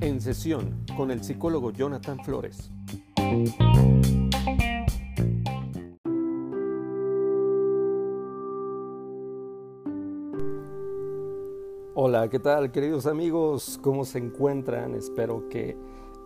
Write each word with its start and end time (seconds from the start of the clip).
En 0.00 0.20
sesión 0.20 0.84
con 0.96 1.10
el 1.10 1.24
psicólogo 1.24 1.70
Jonathan 1.72 2.18
Flores. 2.22 2.70
Hola, 11.94 12.28
¿qué 12.28 12.38
tal 12.38 12.70
queridos 12.70 13.06
amigos? 13.06 13.80
¿Cómo 13.82 14.04
se 14.04 14.18
encuentran? 14.18 14.94
Espero 14.94 15.48
que 15.48 15.78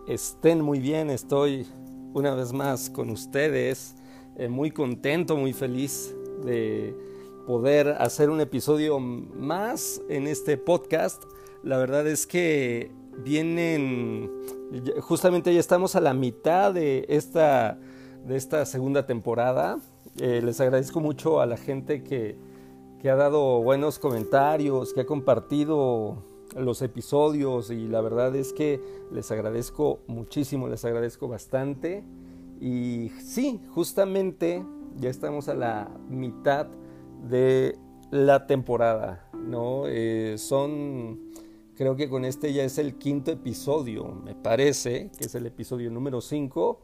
estén 0.05 0.61
muy 0.61 0.79
bien. 0.79 1.09
Estoy 1.09 1.65
una 2.13 2.35
vez 2.35 2.51
más 2.51 2.89
con 2.89 3.09
ustedes, 3.09 3.95
eh, 4.35 4.49
muy 4.49 4.71
contento, 4.71 5.37
muy 5.37 5.53
feliz 5.53 6.13
de 6.43 7.10
poder 7.51 7.97
hacer 7.99 8.29
un 8.29 8.39
episodio 8.39 8.97
más 9.01 10.01
en 10.07 10.25
este 10.25 10.55
podcast. 10.55 11.21
La 11.63 11.77
verdad 11.77 12.07
es 12.07 12.25
que 12.25 12.93
vienen, 13.25 14.31
justamente 15.01 15.53
ya 15.53 15.59
estamos 15.59 15.97
a 15.97 15.99
la 15.99 16.13
mitad 16.13 16.73
de 16.73 17.05
esta, 17.09 17.77
de 18.25 18.37
esta 18.37 18.65
segunda 18.65 19.05
temporada. 19.05 19.79
Eh, 20.17 20.41
les 20.41 20.61
agradezco 20.61 21.01
mucho 21.01 21.41
a 21.41 21.45
la 21.45 21.57
gente 21.57 22.03
que, 22.05 22.37
que 23.01 23.09
ha 23.09 23.17
dado 23.17 23.61
buenos 23.61 23.99
comentarios, 23.99 24.93
que 24.93 25.01
ha 25.01 25.05
compartido 25.05 26.23
los 26.55 26.81
episodios 26.81 27.69
y 27.69 27.85
la 27.85 27.99
verdad 27.99 28.33
es 28.33 28.53
que 28.53 28.79
les 29.11 29.29
agradezco 29.29 29.99
muchísimo, 30.07 30.69
les 30.69 30.85
agradezco 30.85 31.27
bastante. 31.27 32.05
Y 32.61 33.09
sí, 33.21 33.59
justamente 33.71 34.63
ya 34.95 35.09
estamos 35.09 35.49
a 35.49 35.53
la 35.53 35.91
mitad 36.09 36.67
de 37.21 37.77
la 38.11 38.47
temporada, 38.47 39.29
¿no? 39.33 39.83
Eh, 39.87 40.35
son, 40.37 41.31
creo 41.75 41.95
que 41.95 42.09
con 42.09 42.25
este 42.25 42.53
ya 42.53 42.63
es 42.63 42.77
el 42.77 42.95
quinto 42.95 43.31
episodio, 43.31 44.07
me 44.07 44.35
parece, 44.35 45.09
que 45.17 45.25
es 45.25 45.35
el 45.35 45.45
episodio 45.45 45.89
número 45.89 46.21
5, 46.21 46.79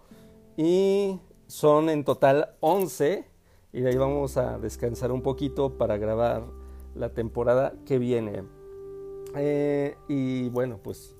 y 0.57 1.19
son 1.47 1.89
en 1.89 2.03
total 2.03 2.55
11, 2.61 3.25
y 3.73 3.81
de 3.81 3.89
ahí 3.89 3.97
vamos 3.97 4.37
a 4.37 4.57
descansar 4.57 5.11
un 5.11 5.21
poquito 5.21 5.77
para 5.77 5.97
grabar 5.97 6.45
la 6.95 7.13
temporada 7.13 7.73
que 7.85 7.99
viene. 7.99 8.43
Eh, 9.35 9.95
y 10.07 10.49
bueno, 10.49 10.79
pues 10.81 11.15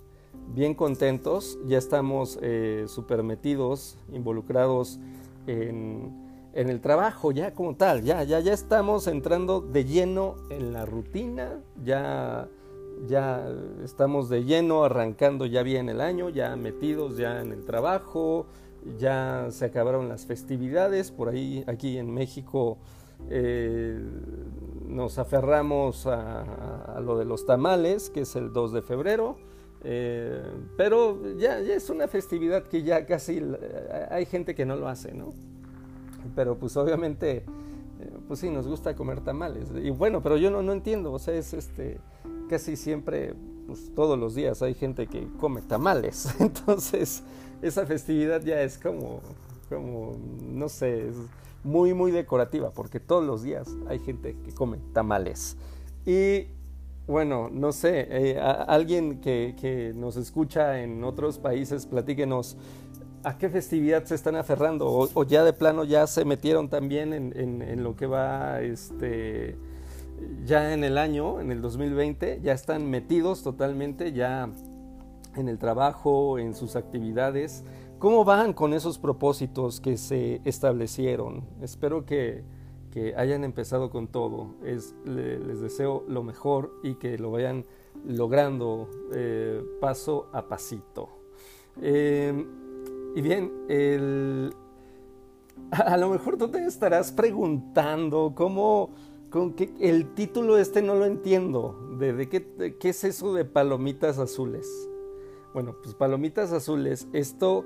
bien 0.53 0.73
contentos, 0.73 1.59
ya 1.65 1.77
estamos 1.77 2.39
eh, 2.41 2.85
súper 2.87 3.23
metidos, 3.23 3.97
involucrados 4.11 4.99
en, 5.45 6.26
en, 6.57 6.69
el 6.69 6.81
trabajo 6.81 7.31
ya 7.31 7.53
como 7.53 7.75
tal, 7.75 8.03
ya, 8.03 8.23
ya, 8.23 8.39
ya 8.39 8.53
estamos 8.53 9.07
entrando 9.07 9.61
de 9.61 9.85
lleno 9.85 10.35
en 10.49 10.73
la 10.73 10.85
rutina, 10.85 11.61
ya, 11.83 12.49
ya 13.07 13.47
estamos 13.83 14.29
de 14.29 14.43
lleno 14.43 14.83
arrancando 14.83 15.45
ya 15.45 15.63
bien 15.63 15.89
el 15.89 16.01
año, 16.01 16.29
ya 16.29 16.55
metidos 16.55 17.17
ya 17.17 17.41
en 17.41 17.51
el 17.51 17.63
trabajo, 17.65 18.47
ya 18.97 19.47
se 19.49 19.65
acabaron 19.65 20.09
las 20.09 20.25
festividades, 20.25 21.11
por 21.11 21.29
ahí 21.29 21.63
aquí 21.67 21.97
en 21.97 22.13
México 22.13 22.77
eh, 23.29 23.99
nos 24.87 25.17
aferramos 25.17 26.07
a, 26.07 26.99
lo 27.01 27.17
de 27.17 27.25
los 27.25 27.45
tamales, 27.45 28.09
que 28.09 28.21
es 28.21 28.35
el 28.35 28.53
2 28.53 28.73
de 28.73 28.81
febrero, 28.81 29.37
eh, 29.83 30.41
pero 30.75 31.35
ya, 31.37 31.59
es 31.59 31.89
una 31.89 32.07
festividad 32.07 32.63
que 32.63 32.83
ya 32.83 33.05
casi 33.05 33.41
hay 34.09 34.25
gente 34.25 34.55
que 34.55 34.65
no 34.65 34.75
lo 34.75 34.87
hace, 34.87 35.13
¿no? 35.13 35.33
Pero 36.35 36.57
pues 36.57 36.75
obviamente, 36.77 37.37
eh, 37.37 37.43
pues 38.27 38.39
sí, 38.39 38.49
nos 38.49 38.67
gusta 38.67 38.95
comer 38.95 39.21
tamales. 39.21 39.69
Y 39.81 39.89
bueno, 39.89 40.21
pero 40.21 40.37
yo 40.37 40.51
no, 40.51 40.61
no 40.61 40.73
entiendo, 40.73 41.11
o 41.13 41.19
sea, 41.19 41.33
es 41.35 41.53
este, 41.53 41.99
casi 42.49 42.75
siempre, 42.75 43.33
pues 43.67 43.93
todos 43.95 44.17
los 44.17 44.35
días 44.35 44.61
hay 44.61 44.73
gente 44.73 45.07
que 45.07 45.27
come 45.39 45.61
tamales. 45.61 46.35
Entonces, 46.39 47.23
esa 47.61 47.85
festividad 47.85 48.41
ya 48.43 48.61
es 48.61 48.77
como, 48.77 49.21
como, 49.69 50.15
no 50.43 50.69
sé, 50.69 51.09
es, 51.09 51.15
muy, 51.63 51.93
muy 51.93 52.11
decorativa, 52.11 52.71
porque 52.71 52.99
todos 52.99 53.25
los 53.25 53.43
días 53.43 53.67
hay 53.87 53.99
gente 53.99 54.37
que 54.45 54.53
come 54.53 54.79
tamales. 54.93 55.57
Y 56.05 56.47
bueno, 57.07 57.49
no 57.51 57.71
sé, 57.71 58.07
eh, 58.09 58.39
alguien 58.39 59.19
que, 59.21 59.55
que, 59.59 59.93
nos 59.95 60.17
escucha 60.17 60.81
en 60.81 61.03
otros 61.03 61.39
países, 61.39 61.85
platíquenos 61.85 62.57
a 63.23 63.37
qué 63.37 63.49
festividad 63.49 64.03
se 64.05 64.15
están 64.15 64.35
aferrando 64.35 64.87
o, 64.87 65.23
ya 65.23 65.43
de 65.43 65.53
plano 65.53 65.83
ya 65.83 66.07
se 66.07 66.25
metieron 66.25 66.69
también 66.69 67.13
en, 67.13 67.83
lo 67.83 67.95
que 67.95 68.07
va 68.07 68.61
este 68.61 69.57
ya 70.45 70.73
en 70.73 70.83
el 70.83 70.97
año, 70.97 71.39
en 71.39 71.51
el 71.51 71.61
2020, 71.61 72.39
ya 72.41 72.53
están 72.53 72.89
metidos 72.89 73.43
totalmente 73.43 74.13
ya 74.13 74.49
en 75.35 75.47
el 75.47 75.59
trabajo, 75.59 76.39
en 76.39 76.55
sus 76.55 76.75
actividades. 76.75 77.63
¿Cómo 77.99 78.25
van 78.25 78.53
con 78.53 78.73
esos 78.73 78.97
propósitos 78.97 79.79
que 79.79 79.97
se 79.97 80.41
establecieron? 80.43 81.43
Espero 81.61 82.05
que, 82.05 82.43
hayan 83.15 83.43
empezado 83.43 83.91
con 83.91 84.07
todo. 84.07 84.55
Es, 84.65 84.95
les 85.05 85.61
deseo 85.61 86.03
lo 86.07 86.23
mejor 86.23 86.73
y 86.81 86.95
que 86.95 87.19
lo 87.19 87.29
vayan 87.29 87.63
logrando 88.03 88.89
eh, 89.13 89.63
paso 89.79 90.29
a 90.33 90.47
pasito. 90.47 91.09
Eh, 91.79 92.33
y 93.17 93.21
bien, 93.21 94.53
a 95.71 95.97
lo 95.97 96.09
mejor 96.09 96.37
tú 96.37 96.49
te 96.49 96.63
estarás 96.63 97.11
preguntando 97.11 98.33
cómo 98.35 98.91
con 99.31 99.53
que 99.53 99.73
el 99.79 100.13
título 100.13 100.55
este 100.59 100.83
no 100.83 100.93
lo 100.93 101.05
entiendo. 101.05 101.97
¿De, 101.97 102.29
qué, 102.29 102.77
qué, 102.79 102.89
es 102.89 103.03
eso 103.03 103.33
de 103.33 103.43
palomitas 103.43 104.19
azules? 104.19 104.69
Bueno, 105.51 105.75
pues 105.81 105.95
palomitas 105.95 106.51
azules, 106.51 107.07
esto 107.11 107.65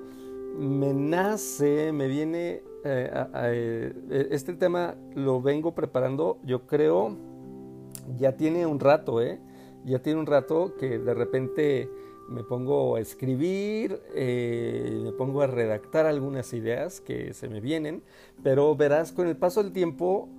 me 0.58 0.94
nace, 0.94 1.92
me 1.92 2.08
viene, 2.08 2.64
eh, 2.86 3.26
eh, 3.44 4.28
este 4.32 4.54
tema 4.54 4.96
lo 5.16 5.42
vengo 5.42 5.76
preparando, 5.76 6.40
yo 6.46 6.66
creo, 6.66 7.18
ya 8.18 8.38
tiene 8.38 8.66
un 8.66 8.80
rato, 8.80 9.22
¿eh? 9.22 9.42
Ya 9.84 10.02
tiene 10.02 10.18
un 10.18 10.28
rato 10.28 10.76
que 10.80 10.98
de 10.98 11.14
repente 11.14 11.90
me 12.32 12.44
pongo 12.44 12.96
a 12.96 13.00
escribir, 13.00 14.02
eh, 14.16 15.00
me 15.04 15.12
pongo 15.12 15.42
a 15.42 15.48
redactar 15.48 16.06
algunas 16.06 16.54
ideas 16.54 17.02
que 17.02 17.34
se 17.34 17.50
me 17.50 17.60
vienen, 17.60 18.02
pero 18.42 18.76
verás, 18.76 19.12
con 19.12 19.28
el 19.28 19.38
paso 19.38 19.64
del 19.64 19.74
tiempo 19.74 20.30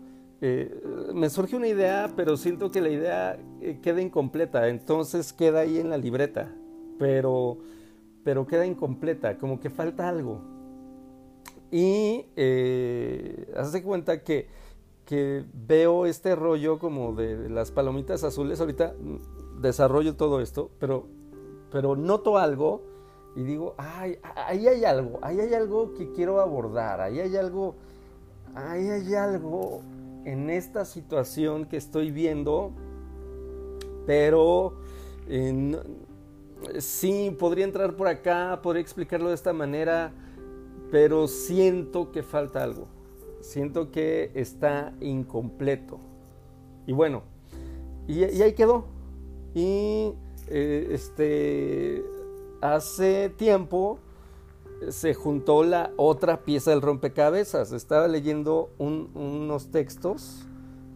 me 1.14 1.30
surge 1.30 1.54
una 1.54 1.69
idea, 1.69 2.10
pero 2.16 2.36
siento 2.36 2.72
que 2.72 2.80
la 2.80 2.88
idea 2.88 3.38
queda 3.80 4.03
incompleta, 4.03 4.69
entonces 4.69 5.32
queda 5.32 5.60
ahí 5.60 5.78
en 5.78 5.88
la 5.88 5.97
libreta, 5.98 6.53
pero 6.98 7.58
pero 8.24 8.47
queda 8.47 8.66
incompleta, 8.66 9.38
como 9.38 9.60
que 9.60 9.70
falta 9.70 10.09
algo. 10.09 10.41
Y 11.70 12.26
eh, 12.36 13.53
de 13.72 13.82
cuenta 13.82 14.22
que, 14.22 14.48
que, 15.04 15.44
veo 15.54 16.06
este 16.06 16.36
rollo 16.36 16.78
como 16.78 17.14
de, 17.14 17.48
las 17.48 17.70
palomitas 17.70 18.24
azules, 18.24 18.60
ahorita 18.60 18.94
desarrollo 19.60 20.16
todo 20.16 20.41
esto, 20.41 20.70
pero, 20.78 21.06
pero 21.72 21.97
noto 21.97 22.38
algo 22.38 22.83
y 23.34 23.43
digo, 23.43 23.75
ay, 23.78 24.19
ahí 24.37 24.69
hay 24.69 24.84
algo, 24.84 25.19
ahí 25.22 25.41
hay 25.41 25.55
algo 25.55 25.94
que 25.94 26.12
quiero 26.12 26.41
abordar, 26.41 27.00
ahí 27.00 27.19
hay 27.19 27.37
algo, 27.37 27.75
ahí 28.55 28.88
hay 28.88 29.15
algo 29.15 29.81
en 30.25 30.50
esta 30.50 30.84
situación 30.84 31.65
que 31.65 31.78
estoy 31.78 32.10
viendo, 32.10 32.72
pero 34.06 34.75
eh, 35.28 35.81
sí, 36.78 37.34
podría 37.38 37.65
entrar 37.65 37.97
por 37.97 38.09
acá, 38.09 38.60
podría 38.62 38.83
explicarlo 38.83 39.31
de 39.31 39.34
esta 39.34 39.53
manera, 39.53 40.12
pero 40.91 41.27
siento 41.27 42.12
que 42.12 42.22
falta 42.22 42.62
algo. 42.62 42.87
Siento 43.41 43.91
que 43.91 44.31
está 44.34 44.93
incompleto. 45.00 45.99
Y 46.87 46.93
bueno, 46.93 47.22
y, 48.06 48.22
ahí 48.24 48.53
quedó. 48.53 48.84
Y 49.54 50.13
eh, 50.48 50.89
este, 50.91 52.03
hace 52.60 53.30
tiempo 53.30 53.98
se 54.89 55.15
juntó 55.15 55.62
la 55.62 55.92
otra 55.97 56.44
pieza 56.44 56.71
del 56.71 56.83
rompecabezas. 56.83 57.72
Estaba 57.72 58.09
leyendo 58.09 58.71
unos 58.78 59.71
textos 59.71 60.47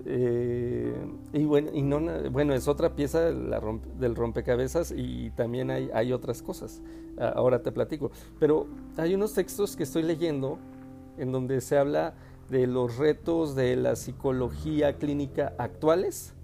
eh, 0.08 0.94
y 1.32 1.44
bueno, 1.44 1.70
no, 1.74 2.30
bueno, 2.30 2.54
es 2.54 2.68
otra 2.68 2.94
pieza 2.94 3.20
del 3.20 4.14
rompecabezas 4.14 4.94
y 4.96 5.30
también 5.30 5.70
hay, 5.70 6.12
otras 6.12 6.42
cosas. 6.42 6.80
Ahora 7.18 7.62
te 7.62 7.72
platico. 7.72 8.10
Pero 8.38 8.66
hay 8.96 9.14
unos 9.14 9.34
textos 9.34 9.76
que 9.76 9.82
estoy 9.82 10.02
leyendo 10.02 10.58
en 11.18 11.32
donde 11.32 11.60
se 11.60 11.76
habla 11.76 12.14
de 12.50 12.68
los 12.68 12.98
retos 12.98 13.56
de 13.56 13.74
la 13.74 13.96
psicología 13.96 14.96
clínica 14.98 15.54
actuales 15.58 16.35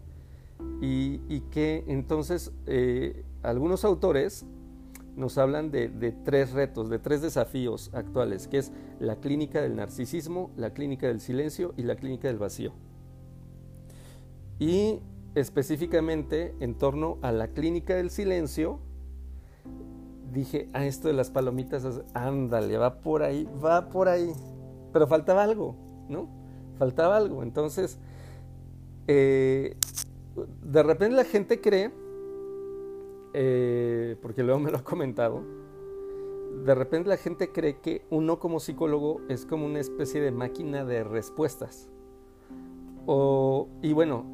y, 0.80 1.40
que 1.52 1.84
entonces 1.86 2.52
eh, 2.66 3.24
algunos 3.42 3.84
autores 3.84 4.44
nos 5.16 5.38
hablan 5.38 5.70
de, 5.70 5.88
de, 5.88 6.12
tres 6.12 6.52
retos, 6.52 6.88
de 6.88 6.98
tres 6.98 7.22
desafíos 7.22 7.90
actuales, 7.92 8.48
que 8.48 8.58
es 8.58 8.72
la 8.98 9.16
clínica 9.16 9.60
del 9.60 9.76
narcisismo, 9.76 10.50
la 10.56 10.72
clínica 10.72 11.06
del 11.06 11.20
silencio 11.20 11.74
y 11.76 11.82
la 11.82 11.96
clínica 11.96 12.28
del 12.28 12.38
vacío. 12.38 12.72
Y 14.58 15.00
específicamente 15.34 16.54
en 16.60 16.74
torno 16.74 17.18
a 17.22 17.32
la 17.32 17.48
clínica 17.48 17.94
del 17.94 18.10
silencio, 18.10 18.78
dije, 20.32 20.68
a 20.72 20.78
ah, 20.78 20.86
esto 20.86 21.08
de 21.08 21.14
las 21.14 21.30
palomitas, 21.30 21.84
ándale, 22.14 22.76
va 22.78 23.00
por 23.00 23.22
ahí, 23.22 23.48
va 23.62 23.88
por 23.88 24.08
ahí. 24.08 24.32
Pero 24.92 25.06
faltaba 25.06 25.42
algo, 25.42 25.76
¿no? 26.08 26.28
Faltaba 26.78 27.16
algo. 27.16 27.42
Entonces, 27.42 27.98
eh, 29.06 29.76
de 30.62 30.82
repente 30.82 31.16
la 31.16 31.24
gente 31.24 31.60
cree, 31.60 31.90
eh, 33.34 34.16
porque 34.20 34.42
luego 34.42 34.60
me 34.60 34.70
lo 34.70 34.78
ha 34.78 34.84
comentado, 34.84 35.42
de 36.64 36.74
repente 36.74 37.08
la 37.08 37.16
gente 37.16 37.50
cree 37.50 37.80
que 37.80 38.04
uno 38.10 38.38
como 38.38 38.60
psicólogo 38.60 39.20
es 39.28 39.46
como 39.46 39.66
una 39.66 39.80
especie 39.80 40.20
de 40.20 40.30
máquina 40.30 40.84
de 40.84 41.02
respuestas. 41.02 41.88
O, 43.06 43.68
y 43.82 43.92
bueno, 43.92 44.24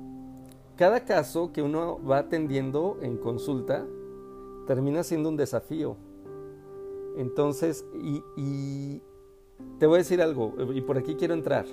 cada 0.77 1.05
caso 1.05 1.53
que 1.53 1.63
uno 1.63 1.99
va 2.05 2.19
atendiendo 2.19 2.99
en 3.03 3.17
consulta 3.17 3.87
termina 4.67 5.03
siendo 5.03 5.29
un 5.29 5.37
desafío. 5.37 5.97
Entonces, 7.17 7.87
y, 8.37 9.01
te 9.79 9.87
voy 9.87 9.97
a 9.97 9.99
decir 9.99 10.21
algo, 10.21 10.55
y 10.73 10.81
por 10.83 10.99
aquí 10.99 11.15
quiero 11.15 11.35
entrar. 11.35 11.67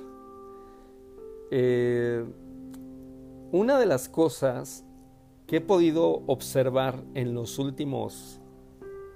Eh, 1.52 2.26
una 3.52 3.80
de 3.80 3.86
las 3.86 4.10
cosas 4.10 4.86
que 5.48 5.58
he 5.58 5.62
podido 5.62 6.24
observar 6.28 7.04
en 7.14 7.34
los 7.34 7.60
últimos 7.60 8.42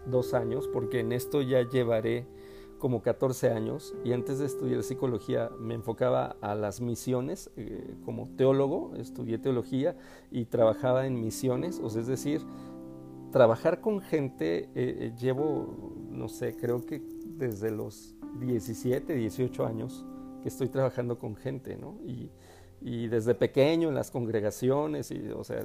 dos 0.05 0.33
años, 0.33 0.67
porque 0.71 0.99
en 0.99 1.11
esto 1.11 1.41
ya 1.41 1.67
llevaré 1.67 2.27
como 2.77 3.01
14 3.01 3.49
años 3.49 3.93
y 4.05 4.13
antes 4.13 4.39
de 4.39 4.45
estudiar 4.45 4.83
psicología 4.83 5.51
me 5.59 5.73
enfocaba 5.73 6.37
a 6.41 6.55
las 6.55 6.79
misiones 6.79 7.51
eh, 7.57 7.95
como 8.05 8.29
teólogo, 8.29 8.95
estudié 8.95 9.37
teología 9.37 9.97
y 10.31 10.45
trabajaba 10.45 11.05
en 11.05 11.19
misiones, 11.19 11.79
o 11.83 11.89
sea, 11.89 12.01
es 12.01 12.07
decir, 12.07 12.41
trabajar 13.31 13.81
con 13.81 13.99
gente, 13.99 14.63
eh, 14.63 14.69
eh, 14.75 15.13
llevo, 15.19 15.93
no 16.09 16.29
sé, 16.29 16.55
creo 16.55 16.85
que 16.85 17.01
desde 17.25 17.69
los 17.69 18.15
17, 18.39 19.13
18 19.13 19.65
años 19.65 20.05
que 20.41 20.47
estoy 20.47 20.69
trabajando 20.69 21.17
con 21.17 21.35
gente, 21.35 21.75
¿no? 21.75 21.97
Desde 22.81 23.35
pequeño 23.35 23.89
en 23.89 23.95
las 23.95 24.11
congregaciones, 24.11 25.11
y, 25.11 25.29
o 25.29 25.43
sea, 25.43 25.63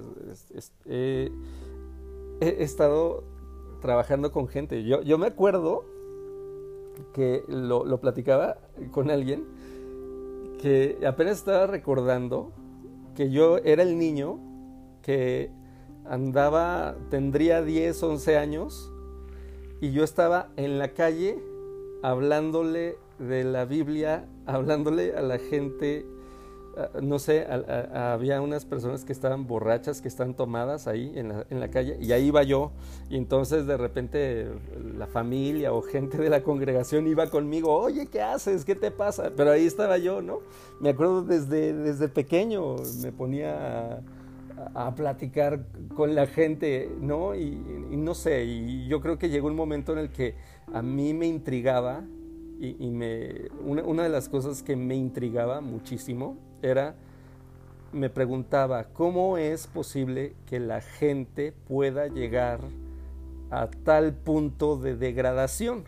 he 0.86 1.30
estado 2.40 3.24
trabajando 3.80 4.32
con 4.32 4.48
gente. 4.48 4.84
Yo, 4.84 5.02
yo 5.02 5.18
me 5.18 5.26
acuerdo 5.26 5.84
que 7.12 7.44
lo, 7.48 7.84
lo 7.84 8.00
platicaba 8.00 8.58
con 8.90 9.10
alguien 9.10 9.44
que 10.60 10.98
apenas 11.06 11.38
estaba 11.38 11.66
recordando 11.66 12.52
que 13.14 13.30
yo 13.30 13.58
era 13.58 13.82
el 13.82 13.98
niño 13.98 14.40
que 15.02 15.50
andaba, 16.04 16.96
tendría 17.10 17.62
10, 17.62 18.02
11 18.02 18.36
años, 18.38 18.90
y 19.80 19.92
yo 19.92 20.02
estaba 20.02 20.48
en 20.56 20.78
la 20.78 20.88
calle 20.88 21.38
hablándole 22.02 22.96
de 23.18 23.44
la 23.44 23.64
Biblia, 23.64 24.26
hablándole 24.46 25.14
a 25.14 25.22
la 25.22 25.38
gente 25.38 26.06
no 27.02 27.18
sé, 27.18 27.46
había 27.92 28.40
unas 28.40 28.64
personas 28.64 29.04
que 29.04 29.12
estaban 29.12 29.46
borrachas, 29.46 30.00
que 30.00 30.08
están 30.08 30.34
tomadas 30.34 30.86
ahí 30.86 31.12
en 31.14 31.28
la, 31.28 31.46
en 31.50 31.60
la, 31.60 31.68
calle, 31.68 31.96
y 32.00 32.12
ahí 32.12 32.26
iba 32.26 32.42
yo, 32.42 32.72
y 33.08 33.16
entonces 33.16 33.66
de 33.66 33.76
repente 33.76 34.48
la 34.96 35.06
familia 35.06 35.72
o 35.72 35.82
gente 35.82 36.18
de 36.18 36.30
la 36.30 36.42
congregación 36.42 37.06
iba 37.06 37.28
conmigo, 37.30 37.74
oye, 37.74 38.06
¿qué 38.06 38.22
haces? 38.22 38.64
¿Qué 38.64 38.74
te 38.74 38.90
pasa? 38.90 39.32
Pero 39.36 39.52
ahí 39.52 39.66
estaba 39.66 39.98
yo, 39.98 40.22
¿no? 40.22 40.40
Me 40.80 40.90
acuerdo 40.90 41.22
desde, 41.22 41.72
desde 41.72 42.08
pequeño, 42.08 42.76
me 43.02 43.12
ponía 43.12 44.02
a, 44.74 44.94
platicar 44.94 45.66
con 45.94 46.14
la 46.14 46.26
gente, 46.26 46.90
¿no? 47.00 47.34
Y 47.34 47.56
no 47.96 48.14
sé, 48.14 48.44
y 48.44 48.86
yo 48.88 49.00
creo 49.00 49.18
que 49.18 49.28
llegó 49.28 49.48
un 49.48 49.56
momento 49.56 49.92
en 49.92 49.98
el 49.98 50.10
que 50.10 50.34
a 50.72 50.82
mí 50.82 51.14
me 51.14 51.26
intrigaba 51.26 52.04
y, 52.60 52.90
me, 52.90 53.50
una, 53.64 54.04
de 54.04 54.08
las 54.08 54.28
cosas 54.28 54.62
que 54.62 54.76
me 54.76 54.96
intrigaba 54.96 55.60
muchísimo 55.60 56.36
era, 56.64 56.94
me 57.92 58.10
preguntaba, 58.10 58.84
¿cómo 58.92 59.38
es 59.38 59.66
posible 59.66 60.34
que 60.46 60.58
la 60.60 60.80
gente 60.80 61.52
pueda 61.52 62.08
llegar 62.08 62.60
a 63.50 63.68
tal 63.68 64.14
punto 64.14 64.76
de 64.76 64.96
degradación? 64.96 65.84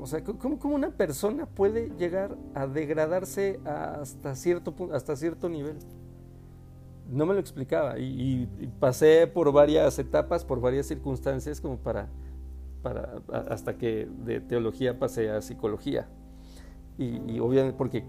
O 0.00 0.06
sea, 0.06 0.22
¿cómo, 0.24 0.58
cómo 0.58 0.74
una 0.74 0.90
persona 0.90 1.46
puede 1.46 1.90
llegar 1.96 2.36
a 2.54 2.66
degradarse 2.66 3.60
hasta 3.64 4.34
cierto, 4.34 4.74
hasta 4.92 5.16
cierto 5.16 5.48
nivel? 5.48 5.76
No 7.08 7.26
me 7.26 7.34
lo 7.34 7.40
explicaba 7.40 7.98
y 7.98 8.46
pasé 8.80 9.26
por 9.26 9.52
varias 9.52 9.98
etapas, 9.98 10.44
por 10.44 10.60
varias 10.60 10.86
circunstancias 10.86 11.60
como 11.60 11.76
para 11.76 12.08
para, 12.82 13.22
hasta 13.48 13.78
que 13.78 14.08
de 14.24 14.40
teología 14.40 14.98
pasé 14.98 15.30
a 15.30 15.40
psicología. 15.40 16.08
Y, 16.98 17.38
obviamente 17.40 17.76
porque 17.76 18.04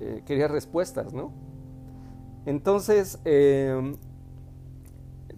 eh, 0.00 0.22
quería 0.26 0.48
respuestas, 0.48 1.12
¿no? 1.12 1.32
Entonces, 2.46 3.20
em, 3.24 3.94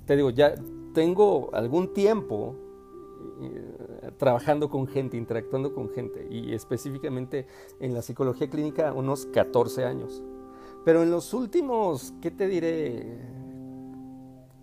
te 0.04 0.16
digo, 0.16 0.30
ya 0.30 0.54
tengo 0.94 1.50
algún 1.52 1.92
tiempo 1.92 2.56
eh, 3.42 4.10
trabajando 4.18 4.70
con 4.70 4.86
gente, 4.86 5.16
interactuando 5.16 5.74
con 5.74 5.90
gente, 5.90 6.26
y 6.30 6.54
específicamente 6.54 7.46
en 7.80 7.92
la 7.92 8.02
psicología 8.02 8.48
clínica 8.48 8.92
unos 8.92 9.26
14 9.26 9.84
años. 9.84 10.22
Pero 10.84 11.02
en 11.02 11.10
los 11.10 11.34
últimos, 11.34 12.14
¿qué 12.22 12.30
te 12.30 12.46
diré? 12.46 13.18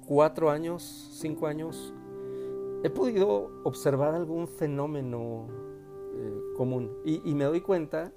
Cuatro 0.07 0.49
años, 0.49 1.09
cinco 1.13 1.47
años, 1.47 1.93
he 2.83 2.89
podido 2.89 3.51
observar 3.63 4.13
algún 4.15 4.47
fenómeno 4.47 5.47
eh, 6.15 6.41
común 6.55 6.91
y, 7.05 7.33
me 7.33 7.45
doy 7.45 7.61
cuenta 7.61 8.11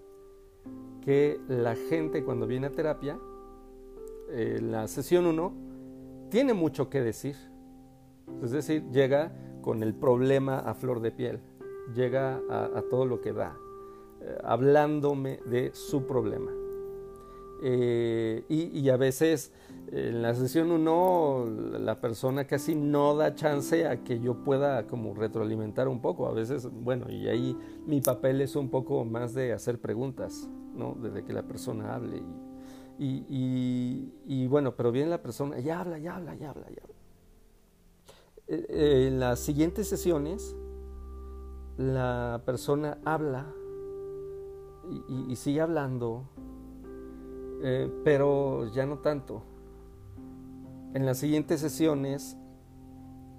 que 1.07 1.41
la 1.47 1.77
gente 1.77 2.25
cuando 2.25 2.49
viene 2.49 2.67
a 2.67 2.73
terapia, 2.73 3.17
eh, 4.29 4.59
la 4.61 4.89
sesión 4.89 5.25
1, 5.27 5.55
tiene 6.31 6.53
mucho 6.53 6.91
que 6.91 7.01
decir. 7.01 7.37
Es 8.43 8.51
decir, 8.51 8.83
llega 8.91 9.33
con 9.63 9.85
el 9.85 9.95
problema 9.95 10.59
a 10.59 10.75
flor 10.75 11.01
de 11.01 11.13
piel, 11.13 11.39
llega 11.95 12.41
a, 12.51 12.83
todo 12.91 13.07
lo 13.07 13.21
que 13.21 13.33
da, 13.33 13.57
eh, 14.21 14.37
hablándome 14.43 15.39
de 15.47 15.71
su 15.75 16.07
problema. 16.07 16.51
y, 17.63 18.89
a 18.91 18.97
veces 18.97 19.53
en 19.93 20.21
la 20.21 20.35
sesión 20.35 20.71
1 20.73 21.79
la 21.79 22.01
persona 22.01 22.47
casi 22.47 22.75
no 22.75 23.17
da 23.17 23.35
chance 23.35 23.87
a 23.87 24.03
que 24.03 24.21
yo 24.21 24.35
pueda 24.45 24.89
como 24.89 25.15
retroalimentar 25.15 25.87
un 25.87 26.01
poco. 26.01 26.27
A 26.27 26.33
veces, 26.33 26.69
bueno, 26.69 27.09
y 27.09 27.29
ahí 27.29 27.57
mi 27.87 28.01
papel 28.01 28.41
es 28.41 28.57
un 28.57 28.69
poco 28.71 29.05
más 29.05 29.35
de 29.35 29.53
hacer 29.53 29.81
preguntas, 29.81 30.49
Desde 31.01 31.25
que 31.25 31.33
la 31.33 31.43
persona 31.43 31.95
hable. 31.95 32.23
Y, 32.99 34.13
y, 34.27 34.47
bueno, 34.47 34.75
pero 34.75 34.91
bien 34.91 35.11
la 35.11 35.23
persona, 35.23 35.59
ya 35.61 35.81
habla, 35.81 35.99
ya 35.99 36.17
habla, 36.17 36.35
ya 36.35 36.51
habla, 36.51 36.67
ya 36.71 36.83
habla. 36.83 36.97
Eh, 38.49 38.67
eh, 38.69 39.09
en 39.09 39.21
las 39.21 39.41
siguientes 39.41 39.89
sesiones, 39.89 40.57
la 41.77 42.43
persona 42.47 42.99
habla 43.05 43.53
y, 45.29 45.35
sigue 45.37 45.61
hablando, 45.61 46.23
eh, 47.63 47.91
pero 48.05 48.71
ya 48.73 48.87
no 48.87 48.99
tanto 48.99 49.43
en 50.97 51.05
las 51.05 51.19
siguientes 51.19 51.61
sesiones, 51.61 52.39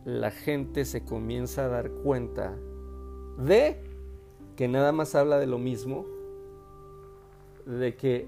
la 0.05 0.29
gente 0.29 0.85
se 0.85 1.03
comienza 1.03 1.65
a 1.65 1.67
dar 1.69 1.89
cuenta 1.89 2.55
de 3.39 3.83
que 4.55 4.67
nada 4.67 4.91
más 4.91 5.15
habla 5.15 5.39
de 5.39 5.47
lo 5.47 5.57
mismo, 5.57 6.05
de 7.67 7.95
que 7.95 8.27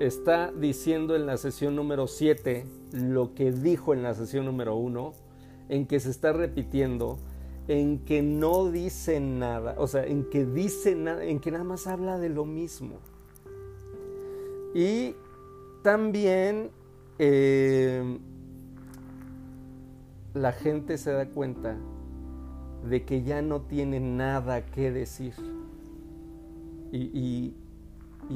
está 0.00 0.52
diciendo 0.52 1.14
en 1.14 1.26
la 1.26 1.36
sesión 1.36 1.76
número 1.76 2.06
7 2.06 2.66
lo 2.92 3.34
que 3.34 3.52
dijo 3.52 3.92
en 3.94 4.02
la 4.02 4.14
sesión 4.14 4.46
número 4.46 4.76
1, 4.76 5.12
en 5.68 5.86
que 5.86 6.00
se 6.00 6.10
está 6.10 6.32
repitiendo, 6.32 7.18
en 7.68 7.98
que 8.00 8.22
no 8.22 8.70
dice 8.70 9.20
nada, 9.20 9.74
o 9.78 9.86
sea, 9.86 10.06
en 10.06 10.24
que 10.24 10.44
dice 10.44 10.94
nada, 10.94 11.24
en 11.24 11.40
que 11.40 11.50
nada 11.50 11.64
más 11.64 11.86
habla 11.86 12.18
de 12.18 12.28
lo 12.28 12.44
mismo. 12.44 12.98
Y 14.74 15.14
también 15.82 16.70
eh, 17.18 18.18
la 20.34 20.52
gente 20.52 20.98
se 20.98 21.12
da 21.12 21.26
cuenta 21.26 21.76
de 22.88 23.04
que 23.04 23.22
ya 23.22 23.42
no 23.42 23.62
tiene 23.62 24.00
nada 24.00 24.64
que 24.66 24.92
decir 24.92 25.34
y, 26.92 27.54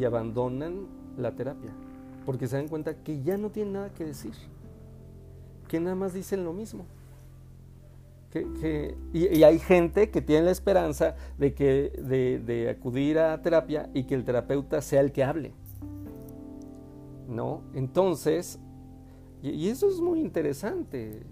abandonan 0.05 0.87
la 1.17 1.33
terapia 1.33 1.71
porque 2.25 2.47
se 2.47 2.57
dan 2.57 2.69
cuenta 2.69 2.95
que 2.95 3.23
ya 3.23 3.37
no 3.37 3.51
tienen 3.51 3.75
nada 3.75 3.91
que 3.91 4.05
decir, 4.05 4.33
que 5.69 5.81
nada 5.81 5.97
más 5.97 6.15
dicen 6.15 6.45
lo 6.45 6.53
mismo. 6.53 6.85
y, 9.13 9.43
hay 9.43 9.59
gente 9.59 10.11
que 10.11 10.23
tiene 10.23 10.45
la 10.45 10.53
esperanza 10.53 11.17
de, 11.39 11.55
que, 11.55 11.91
de 12.45 12.71
acudir 12.71 13.19
a 13.19 13.43
terapia 13.43 13.91
y 13.95 14.05
que 14.05 14.15
el 14.15 14.25
terapeuta 14.25 14.81
sea 14.81 15.01
el 15.01 15.11
que 15.13 15.25
hable. 15.25 15.53
¿no? 17.31 17.63
Entonces, 17.75 18.59
y, 19.43 19.69
eso 19.69 19.89
es 19.89 20.01
muy 20.01 20.21
interesante. 20.21 21.23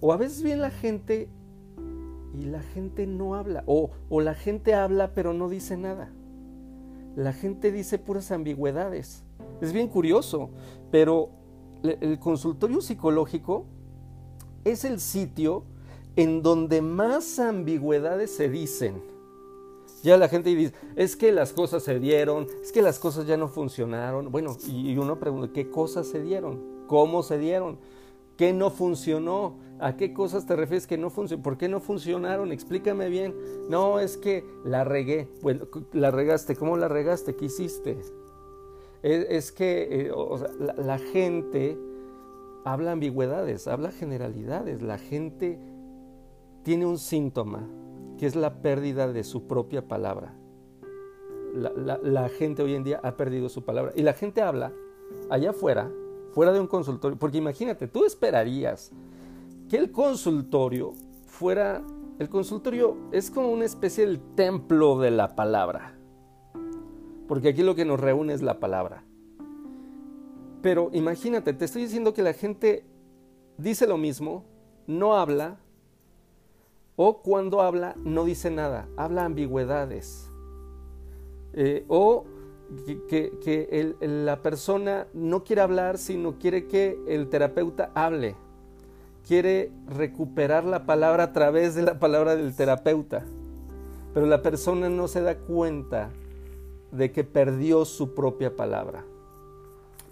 O 0.00 0.12
a 0.12 0.16
veces 0.16 0.42
viene 0.42 0.62
la 0.62 0.70
gente 0.70 1.28
y 2.38 2.44
la 2.44 2.62
gente 2.62 3.06
no 3.06 3.34
habla, 3.34 3.64
o, 3.66 3.90
o 4.08 4.20
la 4.20 4.34
gente 4.34 4.74
habla 4.74 5.12
pero 5.14 5.32
no 5.32 5.48
dice 5.48 5.76
nada. 5.76 6.12
La 7.16 7.32
gente 7.32 7.72
dice 7.72 7.98
puras 7.98 8.30
ambigüedades. 8.30 9.24
Es 9.60 9.72
bien 9.72 9.88
curioso, 9.88 10.50
pero 10.90 11.30
el 11.82 12.18
consultorio 12.18 12.80
psicológico 12.80 13.66
es 14.64 14.84
el 14.84 15.00
sitio 15.00 15.64
en 16.16 16.42
donde 16.42 16.82
más 16.82 17.38
ambigüedades 17.38 18.34
se 18.34 18.48
dicen. 18.48 19.02
Ya 20.02 20.16
la 20.16 20.28
gente 20.28 20.54
dice, 20.54 20.72
es 20.96 21.14
que 21.14 21.30
las 21.30 21.52
cosas 21.52 21.82
se 21.82 21.98
dieron, 21.98 22.46
es 22.62 22.72
que 22.72 22.80
las 22.80 22.98
cosas 22.98 23.26
ya 23.26 23.36
no 23.36 23.48
funcionaron. 23.48 24.30
Bueno, 24.32 24.56
y 24.66 24.96
uno 24.96 25.18
pregunta, 25.18 25.52
¿qué 25.52 25.68
cosas 25.68 26.06
se 26.06 26.22
dieron? 26.22 26.86
¿Cómo 26.86 27.22
se 27.22 27.38
dieron? 27.38 27.78
¿Qué 28.40 28.54
no 28.54 28.70
funcionó? 28.70 29.58
¿A 29.80 29.98
qué 29.98 30.14
cosas 30.14 30.46
te 30.46 30.56
refieres 30.56 30.86
que 30.86 30.96
no 30.96 31.10
funcionó? 31.10 31.42
¿Por 31.42 31.58
qué 31.58 31.68
no 31.68 31.78
funcionaron? 31.78 32.52
Explícame 32.52 33.10
bien. 33.10 33.34
No, 33.68 34.00
es 34.00 34.16
que 34.16 34.46
la 34.64 34.82
regué. 34.82 35.28
Bueno, 35.42 35.66
la 35.92 36.10
regaste. 36.10 36.56
¿Cómo 36.56 36.78
la 36.78 36.88
regaste? 36.88 37.36
¿Qué 37.36 37.44
hiciste? 37.44 37.98
Es, 39.02 39.52
que 39.52 40.06
eh, 40.06 40.12
la 40.78 40.96
gente 40.96 41.76
habla 42.64 42.92
ambigüedades, 42.92 43.68
habla 43.68 43.90
generalidades. 43.90 44.80
La 44.80 44.96
gente 44.96 45.58
tiene 46.62 46.86
un 46.86 46.96
síntoma 46.96 47.68
que 48.16 48.24
es 48.24 48.36
la 48.36 48.62
pérdida 48.62 49.12
de 49.12 49.22
su 49.22 49.46
propia 49.46 49.86
palabra. 49.86 50.34
La, 51.52 52.30
gente 52.30 52.62
hoy 52.62 52.74
en 52.74 52.84
día 52.84 53.00
ha 53.02 53.18
perdido 53.18 53.50
su 53.50 53.66
palabra. 53.66 53.92
Y 53.94 54.02
la 54.02 54.14
gente 54.14 54.40
habla 54.40 54.72
allá 55.28 55.50
afuera, 55.50 55.90
fuera 56.32 56.52
de 56.52 56.60
un 56.60 56.66
consultorio, 56.66 57.18
porque 57.18 57.38
imagínate, 57.38 57.88
tú 57.88 58.04
esperarías 58.04 58.92
que 59.68 59.76
el 59.76 59.90
consultorio 59.90 60.92
fuera, 61.26 61.82
el 62.18 62.28
consultorio 62.28 62.96
es 63.12 63.30
como 63.30 63.50
una 63.50 63.64
especie 63.64 64.06
del 64.06 64.20
templo 64.34 64.98
de 64.98 65.10
la 65.10 65.34
palabra, 65.34 65.96
porque 67.28 67.48
aquí 67.48 67.62
lo 67.62 67.74
que 67.74 67.84
nos 67.84 68.00
reúne 68.00 68.32
es 68.32 68.42
la 68.42 68.58
palabra. 68.60 69.04
Pero 70.62 70.90
imagínate, 70.92 71.52
te 71.54 71.64
estoy 71.64 71.82
diciendo 71.82 72.12
que 72.12 72.22
la 72.22 72.34
gente 72.34 72.84
dice 73.56 73.86
lo 73.86 73.96
mismo, 73.96 74.44
no 74.86 75.16
habla, 75.16 75.58
o 76.96 77.22
cuando 77.22 77.62
habla 77.62 77.94
no 78.04 78.24
dice 78.24 78.50
nada, 78.50 78.88
habla 78.96 79.24
ambigüedades. 79.24 80.30
Eh, 81.54 81.84
o 81.88 82.24
que, 83.08 83.94
la 84.00 84.42
persona 84.42 85.06
no 85.12 85.44
quiere 85.44 85.62
hablar, 85.62 85.98
sino 85.98 86.38
quiere 86.38 86.66
que 86.66 86.98
el 87.06 87.28
terapeuta 87.28 87.90
hable. 87.94 88.36
Quiere 89.26 89.70
recuperar 89.86 90.64
la 90.64 90.86
palabra 90.86 91.24
a 91.24 91.32
través 91.32 91.74
de 91.74 91.82
la 91.82 91.98
palabra 91.98 92.36
del 92.36 92.54
terapeuta. 92.54 93.24
Pero 94.14 94.26
la 94.26 94.42
persona 94.42 94.88
no 94.88 95.08
se 95.08 95.20
da 95.20 95.36
cuenta 95.36 96.10
de 96.90 97.12
que 97.12 97.22
perdió 97.22 97.84
su 97.84 98.14
propia 98.14 98.56
palabra. 98.56 99.04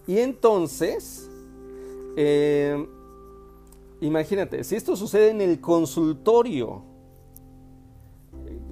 Y 0.06 0.18
entonces, 0.18 1.28
eh, 2.16 2.86
Imagínate, 4.00 4.62
si 4.62 4.76
esto 4.76 4.94
sucede 4.96 5.30
en 5.30 5.40
el 5.40 5.60
consultorio, 5.60 6.82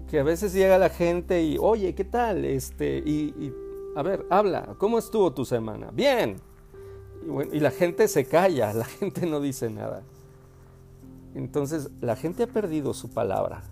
que 0.08 0.20
a 0.20 0.22
veces 0.22 0.52
llega 0.52 0.78
la 0.78 0.88
gente 0.88 1.42
y, 1.42 1.58
oye, 1.58 1.96
¿qué 1.96 2.04
tal? 2.04 2.44
Este, 2.44 3.02
y, 3.04 3.52
a 3.96 4.02
ver, 4.02 4.26
habla, 4.28 4.74
¿cómo 4.78 4.98
estuvo 4.98 5.32
tu 5.32 5.46
semana? 5.46 5.90
Bien. 5.90 6.36
Y, 7.52 7.60
la 7.60 7.70
gente 7.70 8.08
se 8.08 8.26
calla, 8.26 8.72
la 8.74 8.84
gente 8.84 9.26
no 9.26 9.40
dice 9.40 9.70
nada. 9.70 10.02
Entonces, 11.34 11.90
la 12.02 12.14
gente 12.14 12.42
ha 12.42 12.46
perdido 12.46 12.92
su 12.92 13.08
palabra. 13.10 13.62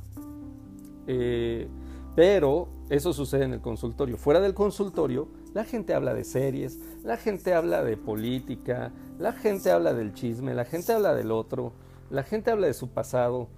Eh, 1.06 1.68
pero 2.16 2.68
eso 2.88 3.12
sucede 3.12 3.44
en 3.44 3.52
el 3.52 3.60
consultorio. 3.60 4.16
Fuera 4.16 4.40
del 4.40 4.54
consultorio, 4.54 5.28
la 5.52 5.64
gente 5.64 5.92
habla 5.92 6.14
de 6.14 6.24
series, 6.24 6.78
la 7.02 7.18
gente 7.18 7.52
habla 7.52 7.82
de 7.82 7.98
política, 7.98 8.92
la 9.18 9.32
gente 9.32 9.70
habla 9.70 9.92
del 9.92 10.14
chisme, 10.14 10.54
la 10.54 10.64
gente 10.64 10.94
habla 10.94 11.14
del 11.14 11.30
otro, 11.30 11.72
la 12.10 12.22
gente 12.22 12.50
habla 12.50 12.66
de 12.66 12.74
su 12.74 12.88
pasado. 12.88 13.48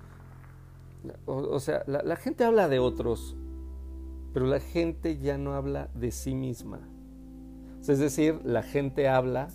O, 1.27 1.61
sea, 1.61 1.85
la, 1.87 2.17
gente 2.17 2.43
habla 2.45 2.69
de 2.69 2.81
otros, 2.81 3.37
pero 4.37 4.49
la 4.49 4.61
gente 4.61 5.17
ya 5.17 5.39
no 5.39 5.55
habla 5.55 5.89
de 5.95 6.11
sí 6.11 6.35
misma. 6.35 6.81
Es 7.89 7.99
decir, 7.99 8.39
la 8.45 8.63
gente 8.63 9.09
habla, 9.09 9.49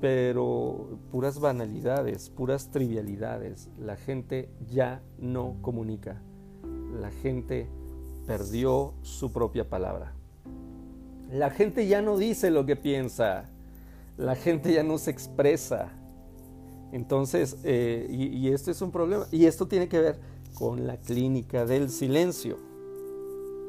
pero 0.00 0.98
puras 1.12 1.38
banalidades, 1.38 2.28
puras 2.28 2.72
trivialidades. 2.72 3.68
La 3.78 3.94
gente 3.94 4.48
ya 4.68 5.00
no 5.16 5.58
comunica. 5.62 6.20
La 7.00 7.12
gente 7.12 7.68
perdió 8.26 8.94
su 9.02 9.30
propia 9.30 9.68
palabra. 9.68 10.12
La 11.30 11.50
gente 11.50 11.86
ya 11.86 12.02
no 12.02 12.18
dice 12.18 12.50
lo 12.50 12.66
que 12.66 12.74
piensa, 12.74 13.44
la 14.16 14.34
gente 14.34 14.72
ya 14.72 14.82
no 14.82 14.98
se 14.98 15.12
expresa. 15.12 15.92
Entonces, 16.90 17.58
eh, 17.62 18.08
y, 18.10 18.48
esto 18.48 18.72
es 18.72 18.82
un 18.82 18.90
problema. 18.90 19.28
Y 19.30 19.44
esto 19.44 19.68
tiene 19.68 19.88
que 19.88 20.00
ver 20.00 20.18
con 20.54 20.84
la 20.88 20.96
clínica 20.96 21.64
del 21.64 21.90
silencio. 21.90 22.66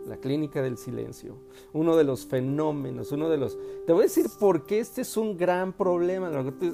La 0.10 0.18
clínica 0.18 0.64
del 0.64 0.76
silencio. 0.76 1.36
Uno 1.72 1.96
de 1.96 2.04
los 2.04 2.26
fenómenos, 2.26 3.12
uno 3.12 3.30
de 3.30 3.38
los... 3.38 3.56
Te 3.86 3.94
voy 3.94 4.02
a 4.02 4.04
decir 4.06 4.26
por 4.40 4.66
qué 4.66 4.80
este 4.80 5.02
es 5.02 5.18
un 5.18 5.38
gran 5.38 5.72
problema. 5.72 6.32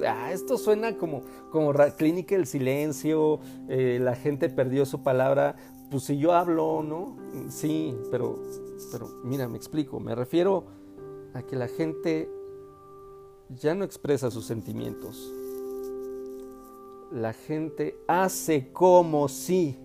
Ah, 0.08 0.32
esto 0.32 0.56
suena 0.56 0.96
como, 0.96 1.20
como 1.50 1.74
clínica 1.98 2.34
del 2.34 2.46
silencio, 2.46 3.40
eh, 3.68 3.98
la 4.00 4.16
gente 4.16 4.48
perdió 4.48 4.86
su 4.86 5.02
palabra. 5.02 5.54
Pues 5.90 6.04
si 6.04 6.16
yo 6.16 6.32
hablo, 6.32 6.82
¿no? 6.82 7.18
Sí, 7.50 7.94
pero, 8.10 8.38
pero 8.90 9.06
mira, 9.22 9.46
me 9.48 9.58
explico. 9.58 10.00
Me 10.00 10.14
refiero 10.14 10.64
a 11.34 11.42
que 11.42 11.56
la 11.56 11.68
gente 11.68 12.30
ya 13.50 13.74
no 13.74 13.84
expresa 13.84 14.30
sus 14.30 14.46
sentimientos. 14.46 15.30
La 17.12 17.34
gente 17.34 17.98
hace 18.08 18.72
como 18.72 19.28
si. 19.28 19.76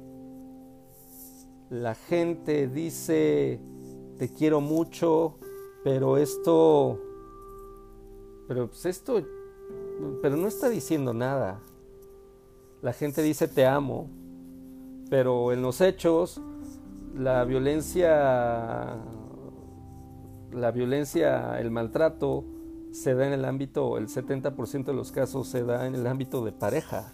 La 1.72 1.96
gente 1.96 2.68
dice, 2.68 3.60
te 4.20 4.30
quiero 4.32 4.62
mucho, 4.62 5.40
pero 5.84 6.18
esto, 6.18 7.00
pero 8.48 8.68
pues 8.68 8.86
esto, 8.86 9.24
pero 10.22 10.36
no 10.36 10.48
está 10.48 10.70
diciendo 10.70 11.14
nada. 11.14 11.62
La 12.84 12.94
gente 12.94 13.24
dice, 13.24 13.48
te 13.48 13.66
amo, 13.66 14.10
pero 15.10 15.54
en 15.54 15.62
los 15.62 15.82
hechos, 15.82 16.42
la 17.16 17.46
violencia 17.46 19.00
la 20.54 20.72
violencia, 20.72 21.60
el 21.60 21.72
maltrato 21.72 22.44
se 22.92 23.16
da 23.16 23.26
en 23.28 23.34
el 23.34 23.46
ámbito, 23.46 23.98
el 23.98 24.08
70% 24.08 24.86
de 24.86 24.94
los 24.94 25.12
casos 25.12 25.48
se 25.48 25.64
da 25.64 25.88
en 25.88 25.96
el 25.96 26.06
ámbito 26.08 26.44
de 26.44 26.52
pareja, 26.52 27.14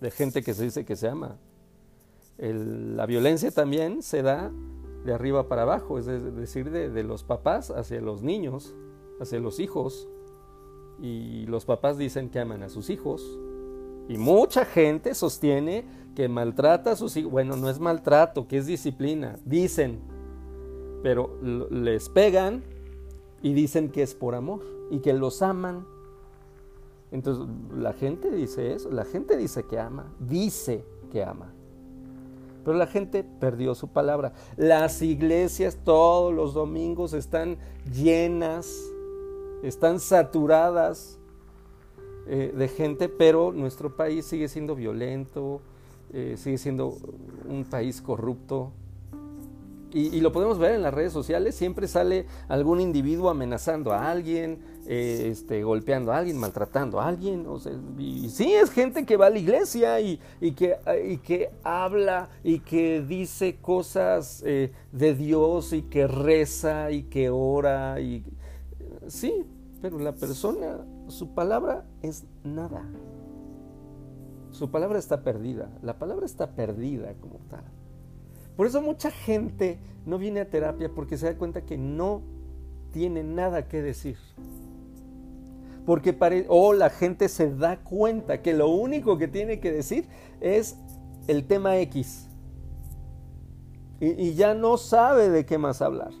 de 0.00 0.10
gente 0.10 0.42
que 0.42 0.54
se 0.54 0.64
dice 0.64 0.84
que 0.84 0.96
se 0.96 1.08
ama. 1.08 1.36
La 2.50 3.06
violencia 3.06 3.52
también 3.52 4.02
se 4.02 4.22
da 4.22 4.50
de 5.04 5.12
arriba 5.12 5.48
para 5.48 5.62
abajo, 5.62 5.98
es 5.98 6.06
decir, 6.06 6.70
de, 6.70 7.02
los 7.04 7.22
papás 7.22 7.70
hacia 7.70 8.00
los 8.00 8.22
niños, 8.22 8.74
hacia 9.20 9.38
los 9.38 9.60
hijos. 9.60 10.08
Y 11.00 11.46
los 11.46 11.64
papás 11.64 11.98
dicen 11.98 12.30
que 12.30 12.40
aman 12.40 12.62
a 12.62 12.68
sus 12.68 12.90
hijos. 12.90 13.38
Y 14.08 14.18
mucha 14.18 14.64
gente 14.64 15.14
sostiene 15.14 15.84
que 16.14 16.28
maltrata 16.28 16.92
a 16.92 16.96
sus 16.96 17.16
hijos. 17.16 17.30
Bueno, 17.30 17.56
no 17.56 17.70
es 17.70 17.78
maltrato, 17.78 18.46
que 18.48 18.58
es 18.58 18.66
disciplina. 18.66 19.38
Dicen, 19.44 20.00
pero 21.02 21.38
les 21.42 22.08
pegan 22.08 22.62
y 23.40 23.54
dicen 23.54 23.90
que 23.90 24.02
es 24.02 24.14
por 24.14 24.34
amor 24.34 24.60
y 24.90 24.98
que 24.98 25.12
los 25.12 25.42
aman. 25.42 25.86
Entonces, 27.10 27.46
la 27.72 27.92
gente 27.92 28.30
dice 28.30 28.72
eso, 28.72 28.90
la 28.90 29.04
gente 29.04 29.36
dice 29.36 29.64
que 29.64 29.78
ama, 29.78 30.12
dice 30.18 30.84
que 31.10 31.22
ama. 31.22 31.52
Pero 32.64 32.76
la 32.76 32.86
gente 32.86 33.24
perdió 33.24 33.74
su 33.74 33.88
palabra. 33.88 34.32
Las 34.56 35.02
iglesias 35.02 35.78
todos 35.84 36.32
los 36.32 36.54
domingos 36.54 37.12
están 37.12 37.56
llenas, 37.92 38.72
están 39.62 40.00
saturadas 40.00 41.18
eh, 42.26 42.52
de 42.56 42.68
gente, 42.68 43.08
pero 43.08 43.52
nuestro 43.52 43.96
país 43.96 44.26
sigue 44.26 44.48
siendo 44.48 44.74
violento, 44.76 45.60
eh, 46.12 46.36
sigue 46.36 46.58
siendo 46.58 46.96
un 47.48 47.64
país 47.64 48.00
corrupto, 48.00 48.70
y, 49.94 50.20
lo 50.20 50.32
podemos 50.32 50.58
ver 50.58 50.72
en 50.72 50.82
las 50.82 50.94
redes 50.94 51.12
sociales, 51.12 51.54
siempre 51.54 51.86
sale 51.86 52.26
algún 52.48 52.80
individuo 52.80 53.28
amenazando 53.28 53.92
a 53.92 54.10
alguien, 54.10 54.60
eh, 54.86 55.28
este, 55.30 55.62
golpeando 55.62 56.12
a 56.12 56.18
alguien, 56.18 56.38
maltratando 56.38 57.00
a 57.00 57.08
alguien. 57.08 57.46
O 57.46 57.58
sea, 57.58 57.72
y, 57.98 58.30
sí, 58.30 58.52
es 58.52 58.70
gente 58.70 59.04
que 59.04 59.16
va 59.16 59.26
a 59.26 59.30
la 59.30 59.38
iglesia 59.38 60.00
y, 60.00 60.18
que, 60.56 60.76
y 61.06 61.18
que 61.18 61.50
habla 61.62 62.30
y 62.42 62.60
que 62.60 63.02
dice 63.02 63.56
cosas 63.60 64.42
eh, 64.46 64.72
de 64.92 65.14
Dios 65.14 65.72
y 65.72 65.82
que 65.82 66.06
reza 66.06 66.90
y 66.90 67.04
que 67.04 67.28
ora. 67.28 68.00
Y, 68.00 68.24
sí, 69.08 69.44
pero 69.82 69.98
la 69.98 70.12
persona, 70.12 70.86
su 71.08 71.34
palabra 71.34 71.84
es 72.00 72.24
nada. 72.44 72.88
Su 74.52 74.70
palabra 74.70 74.98
está 74.98 75.22
perdida. 75.22 75.70
La 75.82 75.98
palabra 75.98 76.24
está 76.24 76.50
perdida 76.52 77.14
como 77.20 77.40
tal. 77.50 77.64
Por 78.56 78.66
eso 78.66 78.82
mucha 78.82 79.10
gente 79.10 79.78
no 80.04 80.18
viene 80.18 80.40
a 80.40 80.50
terapia 80.50 80.90
porque 80.94 81.16
se 81.16 81.26
da 81.26 81.38
cuenta 81.38 81.62
que 81.62 81.78
no 81.78 82.22
tiene 82.92 83.22
nada 83.22 83.68
que 83.68 83.82
decir. 83.82 84.16
Porque 85.86 86.16
o 86.48 86.72
la 86.72 86.90
gente 86.90 87.28
se 87.28 87.54
da 87.54 87.78
cuenta 87.82 88.42
que 88.42 88.52
lo 88.52 88.68
único 88.68 89.18
que 89.18 89.28
tiene 89.28 89.58
que 89.58 89.72
decir 89.72 90.06
es 90.40 90.76
el 91.26 91.46
tema 91.46 91.78
X. 91.78 92.28
y 94.00 94.34
ya 94.34 94.54
no 94.54 94.76
sabe 94.76 95.28
de 95.28 95.46
qué 95.46 95.58
más 95.58 95.80
hablar 95.80 96.12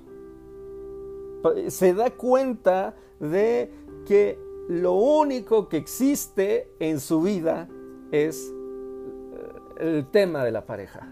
se 1.68 1.94
da 1.94 2.10
cuenta 2.10 2.94
de 3.20 3.70
que 4.06 4.38
lo 4.68 4.94
único 4.94 5.68
que 5.68 5.76
existe 5.76 6.72
en 6.78 7.00
su 7.00 7.22
vida 7.22 7.68
es 8.10 8.52
eh, 8.52 9.52
el 9.80 10.06
tema 10.10 10.44
de 10.44 10.52
la 10.52 10.64
pareja. 10.64 11.11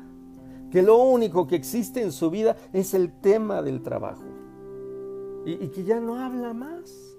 Que 0.70 0.82
lo 0.82 0.98
único 0.98 1.46
que 1.46 1.56
existe 1.56 2.02
en 2.02 2.12
su 2.12 2.30
vida 2.30 2.56
es 2.72 2.94
el 2.94 3.20
tema 3.20 3.62
del 3.62 3.82
trabajo. 3.82 4.24
Y, 5.44 5.68
que 5.68 5.84
ya 5.84 6.00
no 6.00 6.16
habla 6.16 6.52
más. 6.52 7.16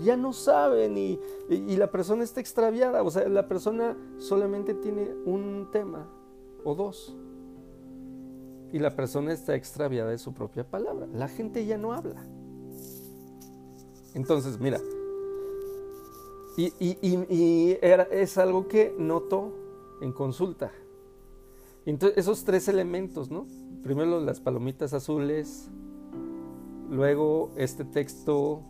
Ya 0.00 0.16
no 0.16 0.32
sabe 0.32 0.88
ni, 0.88 1.20
y 1.48 1.76
la 1.76 1.90
persona 1.90 2.24
está 2.24 2.40
extraviada. 2.40 3.02
O 3.02 3.10
sea, 3.10 3.28
la 3.28 3.46
persona 3.46 3.96
solamente 4.18 4.74
tiene 4.74 5.14
un 5.24 5.68
tema 5.70 6.08
o 6.64 6.74
dos 6.74 7.16
y 8.74 8.80
la 8.80 8.90
persona 8.90 9.32
está 9.32 9.54
extraviada 9.54 10.10
de 10.10 10.18
su 10.18 10.34
propia 10.34 10.68
palabra. 10.68 11.06
La 11.12 11.28
gente 11.28 11.64
ya 11.64 11.78
no 11.78 11.92
habla. 11.92 12.26
Entonces, 14.14 14.58
mira, 14.58 14.80
y, 16.56 17.78
es 17.80 18.36
algo 18.36 18.66
que 18.66 18.92
noto 18.98 19.52
en 20.00 20.12
consulta. 20.12 20.72
Entonces, 21.86 22.18
esos 22.18 22.44
tres 22.44 22.68
elementos, 22.68 23.30
¿no? 23.30 23.46
Primero 23.82 24.20
las 24.20 24.40
palomitas 24.40 24.94
azules, 24.94 25.68
luego 26.90 27.52
este 27.56 27.84
texto 27.84 28.62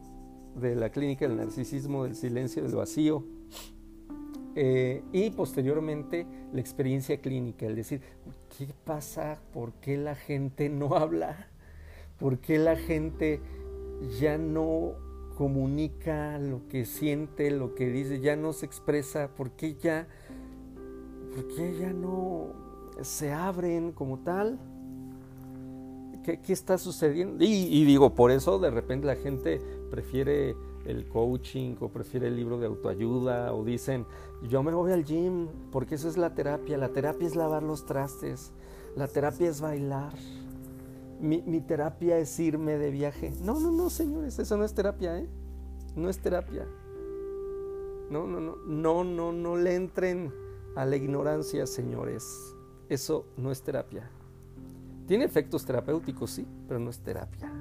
de 0.57 0.75
la 0.75 0.91
clínica 0.91 1.29
del 1.29 1.37
narcisismo, 1.37 2.05
del 2.05 2.17
silencio, 2.17 2.63
del 2.63 2.75
vacío, 2.75 3.25
eh, 4.57 5.03
y 5.13 5.31
posteriormente 5.31 6.27
la 6.53 6.61
experiencia 6.61 7.21
clínica, 7.21 7.67
el 7.67 7.75
decir, 7.75 8.03
¿qué 8.57 8.69
pasa? 8.85 9.41
¿Por 9.53 9.73
qué 9.75 9.97
la 9.97 10.15
gente 10.15 10.69
no 10.69 10.95
habla? 10.97 11.49
¿Por 12.19 12.39
qué 12.39 12.59
la 12.59 12.77
gente 12.77 13.41
ya 14.21 14.39
no 14.39 14.93
comunica 15.37 16.39
lo 16.39 16.67
que 16.69 16.85
siente, 16.85 17.51
lo 17.51 17.75
que 17.75 17.91
dice, 17.91 18.21
ya 18.21 18.37
no 18.37 18.53
se 18.53 18.67
expresa? 18.67 19.29
¿Por 19.35 19.53
qué 19.53 19.75
ya, 19.75 20.07
por 21.35 21.49
qué 21.49 21.77
ya 21.79 21.93
no 21.93 22.64
se 23.03 23.33
abren 23.33 23.93
como 23.93 24.19
tal? 24.19 24.59
¿Qué, 26.23 26.41
está 26.49 26.79
sucediendo? 26.79 27.45
y 27.45 27.85
digo, 27.85 28.15
por 28.15 28.31
eso 28.31 28.59
de 28.59 28.71
repente 28.71 29.07
la 29.07 29.17
gente 29.17 29.61
prefiere 29.91 30.57
el 30.87 31.09
coaching 31.09 31.77
o 31.81 31.89
prefiere 31.89 32.29
el 32.29 32.37
libro 32.37 32.59
de 32.59 32.67
autoayuda 32.67 33.53
o 33.55 33.65
dicen, 33.65 34.07
yo 34.43 34.63
me 34.63 34.73
voy 34.73 34.93
al 34.93 35.05
gym 35.05 35.49
porque 35.71 35.95
eso 35.95 36.09
es 36.09 36.17
la 36.17 36.35
terapia, 36.35 36.77
la 36.77 36.91
terapia 36.91 37.27
es 37.27 37.37
lavar 37.37 37.63
los 37.63 37.87
trastes, 37.87 38.53
la 38.97 39.09
terapia 39.09 39.49
es 39.49 39.61
bailar, 39.61 40.13
mi, 41.21 41.61
terapia 41.61 42.19
es 42.19 42.39
irme 42.39 42.77
de 42.77 42.91
viaje. 42.91 43.33
No, 43.41 43.59
no, 43.59 43.71
no, 43.71 43.89
señores, 43.89 44.39
eso 44.39 44.57
no 44.57 44.65
es 44.65 44.75
terapia, 44.75 45.19
¿eh? 45.19 45.29
No 45.97 46.11
es 46.11 46.19
terapia. 46.19 46.67
No, 48.11 48.27
no, 48.27 48.41
no, 48.41 48.57
no, 48.67 49.05
no, 49.05 49.33
no 49.33 49.57
le 49.57 49.75
entren 49.75 50.33
a 50.77 50.85
la 50.85 50.97
ignorancia, 50.97 51.67
señores. 51.67 52.55
Eso 52.89 53.27
no 53.37 53.51
es 53.51 53.63
terapia. 53.63 54.11
Tiene 55.07 55.25
efectos 55.25 55.65
terapéuticos, 55.65 56.31
sí, 56.31 56.47
pero 56.67 56.81
no 56.81 56.91
es 56.91 56.99
terapia. 56.99 57.53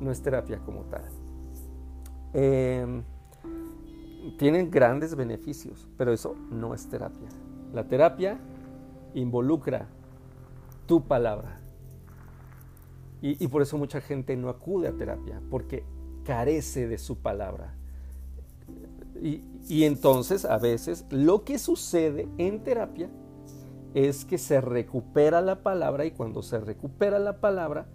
No 0.00 0.10
es 0.10 0.22
terapia 0.22 0.58
como 0.58 0.82
tal. 0.84 1.04
Em, 2.34 3.02
tienen 4.38 4.70
grandes 4.70 5.14
beneficios, 5.14 5.88
pero 5.96 6.12
eso 6.12 6.36
no 6.50 6.74
es 6.74 6.86
terapia. 6.88 7.28
La 7.72 7.84
terapia 7.84 8.38
involucra 9.14 9.88
tu 10.86 11.06
palabra. 11.06 11.60
Y, 13.20 13.48
por 13.48 13.62
eso 13.62 13.76
mucha 13.76 14.00
gente 14.00 14.36
no 14.36 14.48
acude 14.48 14.86
a 14.86 14.92
terapia, 14.92 15.40
porque 15.50 15.82
carece 16.24 16.86
de 16.86 16.98
su 16.98 17.18
palabra. 17.18 17.74
Y 19.20 19.82
entonces 19.82 20.44
a 20.44 20.56
veces 20.58 21.04
lo 21.10 21.42
que 21.42 21.58
sucede 21.58 22.28
en 22.38 22.62
terapia 22.62 23.10
es 23.94 24.24
que 24.24 24.38
se 24.38 24.60
recupera 24.60 25.40
la 25.40 25.62
palabra 25.62 26.04
y 26.04 26.10
cuando 26.10 26.42
se 26.42 26.58
recupera 26.58 27.18
la 27.18 27.40
palabra 27.40 27.86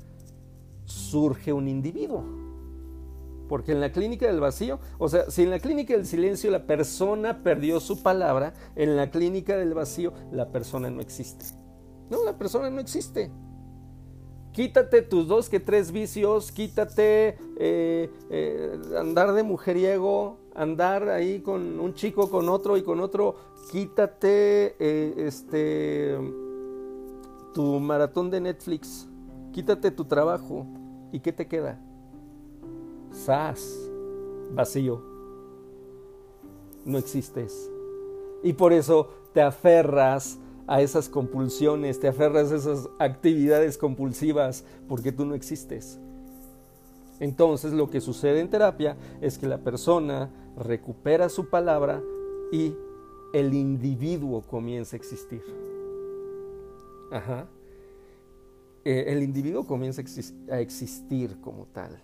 surge 0.86 1.53
un 1.53 1.67
individuo 1.67 2.43
porque 3.47 3.71
en 3.71 3.82
la 3.82 3.91
clínica 3.91 4.25
del 4.25 4.39
vacío, 4.39 4.79
o 4.97 5.08
sea, 5.10 5.29
si 5.29 5.43
en 5.43 5.51
la 5.51 5.60
clínica 5.60 5.93
del 5.93 6.08
silencio 6.08 6.49
la 6.49 6.65
persona 6.65 7.43
perdió 7.43 7.79
su 7.79 8.01
palabra, 8.01 8.53
en 8.75 8.95
la 8.95 9.12
clínica 9.12 9.58
del 9.58 9.75
vacío 9.75 10.12
la 10.32 10.49
persona 10.51 10.89
no 10.89 11.01
existe. 11.01 11.45
No, 12.10 12.23
la 12.23 12.38
persona 12.38 12.69
no 12.69 12.79
existe. 12.79 13.32
Quítate 14.53 15.01
tus 15.01 15.27
dos 15.27 15.49
que 15.49 15.60
tres 15.60 15.91
vicios, 15.91 16.51
quítate 16.51 17.38
eh, 17.58 18.10
eh, 18.29 18.79
andar 18.97 19.34
de 19.34 19.43
mujeriego, 19.43 20.39
andar 20.55 21.09
ahí 21.09 21.39
con 21.41 21.79
un 21.79 21.93
chico, 21.93 22.29
con 22.29 22.49
otro 22.49 22.77
y 22.77 22.83
con 22.83 22.99
otro, 22.99 23.35
quítate 23.71 24.75
eh, 24.79 25.13
este 25.17 26.17
tu 27.53 27.79
maratón 27.79 28.29
de 28.31 28.41
Netflix, 28.41 29.07
quítate 29.51 29.91
tu 29.91 30.05
trabajo 30.05 30.65
y 31.11 31.19
¿qué 31.19 31.31
te 31.31 31.47
queda? 31.47 31.79
sas, 33.13 33.89
vacío. 34.51 35.01
No 36.85 36.97
existes. 36.97 37.69
Y 38.43 38.53
por 38.53 38.73
eso 38.73 39.09
te 39.33 39.41
aferras 39.41 40.37
a 40.67 40.81
esas 40.81 41.09
compulsiones, 41.09 41.99
te 41.99 42.07
aferras 42.07 42.51
a 42.51 42.55
esas 42.55 42.89
actividades 42.99 43.77
compulsivas, 43.77 44.65
porque 44.87 45.11
tú 45.11 45.25
no 45.25 45.35
existes. 45.35 45.99
Entonces 47.19 47.73
lo 47.73 47.89
que 47.89 48.02
sucede 48.02 48.39
en 48.39 48.49
terapia 48.49 48.97
es 49.21 49.38
que 49.38 49.47
la 49.47 49.60
persona 49.60 50.30
recupera 50.58 51.30
su 51.30 51.49
palabra 51.49 52.02
y 52.52 52.76
el 53.34 53.54
individuo 53.54 54.41
comienza 54.41 54.95
a 54.95 54.99
existir. 54.99 55.41
Ajá. 57.12 57.47
Eh, 58.86 59.06
el 59.08 59.23
individuo 59.23 59.65
comienza 59.65 60.02
a 60.52 60.60
existir 60.60 61.39
como 61.39 61.65
tal. 61.67 62.02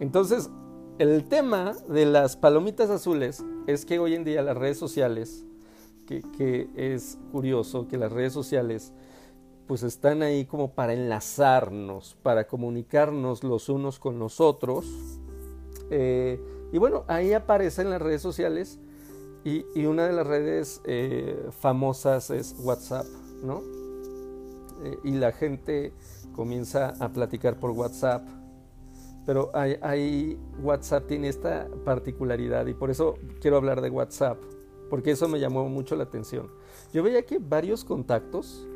Entonces, 0.00 0.50
el 0.98 1.24
tema 1.24 1.74
de 1.88 2.04
las 2.04 2.36
palomitas 2.36 2.90
azules 2.90 3.44
es 3.66 3.84
que 3.84 3.98
hoy 3.98 4.14
en 4.14 4.24
día 4.24 4.42
las 4.42 4.56
redes 4.56 4.78
sociales, 4.78 5.44
que, 6.06 6.68
es 6.74 7.18
curioso 7.30 7.86
que 7.86 7.96
las 7.96 8.10
redes 8.10 8.32
sociales 8.32 8.92
pues 9.70 9.84
están 9.84 10.22
ahí 10.22 10.46
como 10.46 10.72
para 10.72 10.94
enlazarnos, 10.94 12.16
para 12.24 12.48
comunicarnos 12.48 13.44
los 13.44 13.68
unos 13.68 14.00
con 14.00 14.18
los 14.18 14.40
otros. 14.40 14.84
Eh, 15.90 16.40
y 16.72 16.78
bueno, 16.78 17.04
ahí 17.06 17.34
aparecen 17.34 17.88
las 17.88 18.02
redes 18.02 18.20
sociales 18.20 18.80
y, 19.44 19.62
una 19.84 20.08
de 20.08 20.12
las 20.12 20.26
redes 20.26 20.80
eh, 20.86 21.40
famosas 21.60 22.30
es 22.30 22.56
WhatsApp, 22.58 23.06
¿no? 23.44 23.62
Eh, 24.82 24.98
y 25.04 25.12
la 25.12 25.30
gente 25.30 25.92
comienza 26.34 26.96
a 26.98 27.10
platicar 27.12 27.60
por 27.60 27.70
WhatsApp 27.70 28.26
pero 29.24 29.52
hay, 29.54 30.36
WhatsApp 30.60 31.06
tiene 31.06 31.28
esta 31.28 31.68
particularidad 31.84 32.66
y 32.66 32.74
por 32.74 32.90
eso 32.90 33.14
quiero 33.40 33.58
hablar 33.58 33.82
de 33.82 33.90
WhatsApp, 33.90 34.42
porque 34.88 35.12
eso 35.12 35.28
me 35.28 35.38
llamó 35.38 35.68
mucho 35.68 35.94
la 35.94 36.02
atención. 36.02 36.50
Yo 36.92 37.04
veía 37.04 37.22
que 37.22 37.38
varios 37.38 37.84
contactos, 37.84 38.66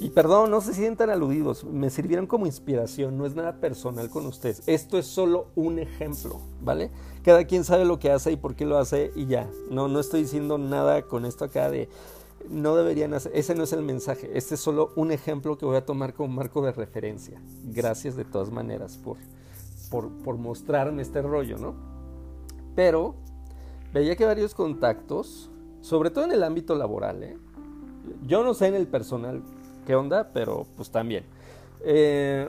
y 0.00 0.10
perdón, 0.10 0.50
no 0.50 0.60
se 0.60 0.74
sientan 0.74 1.10
aludidos, 1.10 1.64
me 1.64 1.90
sirvieron 1.90 2.26
como 2.26 2.46
inspiración, 2.46 3.18
no 3.18 3.26
es 3.26 3.34
nada 3.34 3.60
personal 3.60 4.08
con 4.10 4.26
ustedes. 4.26 4.62
Esto 4.66 4.96
es 4.96 5.06
solo 5.06 5.48
un 5.56 5.78
ejemplo, 5.78 6.40
¿vale? 6.62 6.90
Cada 7.24 7.44
quien 7.44 7.64
sabe 7.64 7.84
lo 7.84 7.98
que 7.98 8.12
hace 8.12 8.32
y 8.32 8.36
por 8.36 8.54
qué 8.54 8.64
lo 8.64 8.78
hace 8.78 9.10
y 9.16 9.26
ya. 9.26 9.50
No, 9.70 9.88
no 9.88 9.98
estoy 9.98 10.22
diciendo 10.22 10.56
nada 10.56 11.02
con 11.02 11.24
esto 11.24 11.44
acá 11.44 11.68
de 11.70 11.88
no 12.48 12.76
deberían 12.76 13.12
hacer, 13.14 13.32
ese 13.34 13.56
no 13.56 13.64
es 13.64 13.72
el 13.72 13.82
mensaje, 13.82 14.30
este 14.34 14.54
es 14.54 14.60
solo 14.60 14.92
un 14.94 15.10
ejemplo 15.10 15.58
que 15.58 15.66
voy 15.66 15.76
a 15.76 15.84
tomar 15.84 16.14
como 16.14 16.32
marco 16.32 16.62
de 16.62 16.72
referencia. 16.72 17.42
Gracias 17.64 18.14
de 18.14 18.24
todas 18.24 18.52
maneras 18.52 18.98
por, 18.98 19.18
por, 19.90 20.36
mostrarme 20.36 21.02
este 21.02 21.22
rollo, 21.22 21.58
¿no? 21.58 21.74
Pero 22.76 23.16
veía 23.92 24.14
que 24.14 24.24
varios 24.24 24.54
contactos, 24.54 25.50
sobre 25.80 26.10
todo 26.10 26.24
en 26.24 26.32
el 26.32 26.44
ámbito 26.44 26.76
laboral, 26.76 27.22
¿eh? 27.24 27.36
yo 28.26 28.44
no 28.44 28.54
sé 28.54 28.68
en 28.68 28.74
el 28.74 28.86
personal 28.86 29.42
qué 29.88 29.94
onda, 29.94 30.32
pero 30.34 30.66
pues 30.76 30.90
también. 30.90 31.24
Eh, 31.80 32.46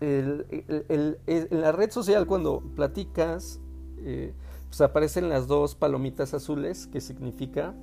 en 0.00 1.16
la 1.50 1.72
red 1.72 1.90
social 1.90 2.28
cuando 2.28 2.60
platicas, 2.76 3.60
eh, 3.98 4.32
pues 4.68 4.80
aparecen 4.82 5.28
las 5.28 5.48
dos 5.48 5.74
palomitas 5.74 6.32
azules, 6.32 6.86
que 6.86 7.00
significa 7.00 7.74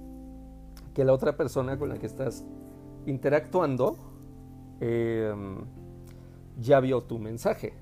que 0.93 1.04
la 1.04 1.12
otra 1.12 1.36
persona 1.36 1.78
con 1.78 1.89
la 1.89 1.98
que 1.98 2.06
estás 2.06 2.46
interactuando 3.06 3.98
em, 4.80 5.65
ya 6.62 6.80
vio 6.80 7.04
tu 7.04 7.20
mensaje. 7.20 7.74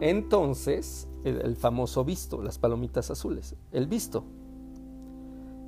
Entonces, 0.00 1.06
el, 1.22 1.54
famoso 1.54 2.04
visto, 2.04 2.42
las 2.42 2.58
palomitas 2.58 3.12
azules, 3.12 3.54
el 3.70 3.86
visto. 3.86 4.24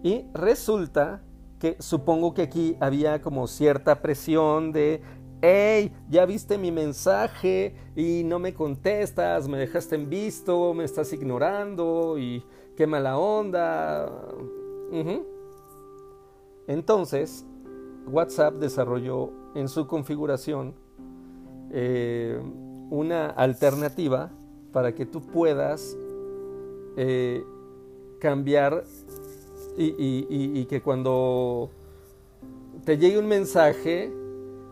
Y 0.02 0.24
resulta 0.34 1.22
que 1.62 1.76
supongo 1.78 2.34
que 2.34 2.42
aquí 2.42 2.76
había 2.80 3.22
como 3.22 3.46
cierta 3.46 4.02
presión 4.02 4.72
de 4.72 5.00
hey, 5.42 5.92
ya 6.08 6.26
viste 6.26 6.58
mi 6.58 6.72
mensaje 6.72 7.76
y 7.94 8.24
no 8.24 8.40
me 8.40 8.52
contestas, 8.52 9.46
me 9.46 9.58
dejaste 9.58 9.94
en 9.94 10.10
visto, 10.10 10.74
me 10.74 10.82
estás 10.82 11.12
ignorando 11.12 12.18
y 12.18 12.44
qué 12.76 12.88
mala 12.88 13.16
onda. 13.16 14.10
Entonces, 16.66 17.46
WhatsApp 18.08 18.54
desarrolló 18.54 19.30
en 19.54 19.68
su 19.68 19.86
configuración 19.86 20.74
eh, 21.70 22.42
una 22.90 23.26
alternativa 23.26 24.32
para 24.72 24.96
que 24.96 25.06
tú 25.06 25.20
puedas 25.20 25.96
eh, 26.96 27.44
cambiar 28.18 28.82
y 29.76 30.64
que 30.66 30.82
cuando 30.82 31.70
te 32.84 32.98
llegue 32.98 33.18
un 33.18 33.26
mensaje 33.26 34.12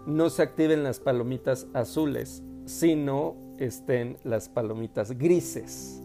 no 0.07 0.31
se 0.31 0.43
activen 0.43 0.83
las 0.83 1.01
palomitas 1.01 1.67
azules, 1.75 2.43
sino 2.65 3.37
estén 3.59 4.17
las 4.25 4.49
palomitas 4.49 5.17
grises. 5.17 6.03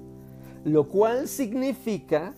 Lo 0.63 0.87
cual 0.87 1.27
significa 1.27 2.33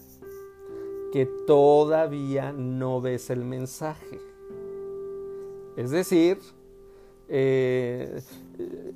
que 1.11 1.25
todavía 1.45 2.51
no 2.51 3.01
ves 3.01 3.29
el 3.29 3.43
mensaje. 3.43 4.19
Es 5.77 5.91
decir, 5.91 6.39
eh, 7.29 8.21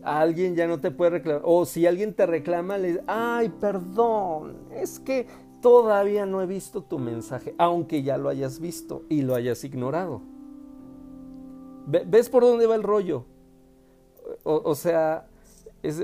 alguien 0.04 0.56
ya 0.56 0.68
no 0.68 0.80
te 0.80 0.92
puede 0.92 1.12
reclamar. 1.12 1.42
O 1.46 1.66
si 1.66 1.86
alguien 1.86 2.14
te 2.14 2.26
reclama, 2.26 2.78
le 2.78 2.90
dice, 2.90 3.04
ay, 3.08 3.50
perdón, 3.60 4.58
es 4.74 5.00
que 5.00 5.28
todavía 5.62 6.26
no 6.26 6.42
he 6.42 6.46
visto 6.46 6.82
tu 6.82 7.00
mensaje, 7.00 7.56
aunque 7.58 8.04
ya 8.04 8.18
lo 8.18 8.30
hayas 8.30 8.60
visto 8.60 9.04
y 9.10 9.22
lo 9.22 9.36
hayas 9.36 9.64
ignorado. 9.64 10.22
¿Ves 11.86 12.30
por 12.30 12.44
dónde 12.44 12.68
va 12.68 12.76
el 12.76 12.84
rollo? 12.84 13.26
O, 14.44 14.76
sea, 14.76 15.28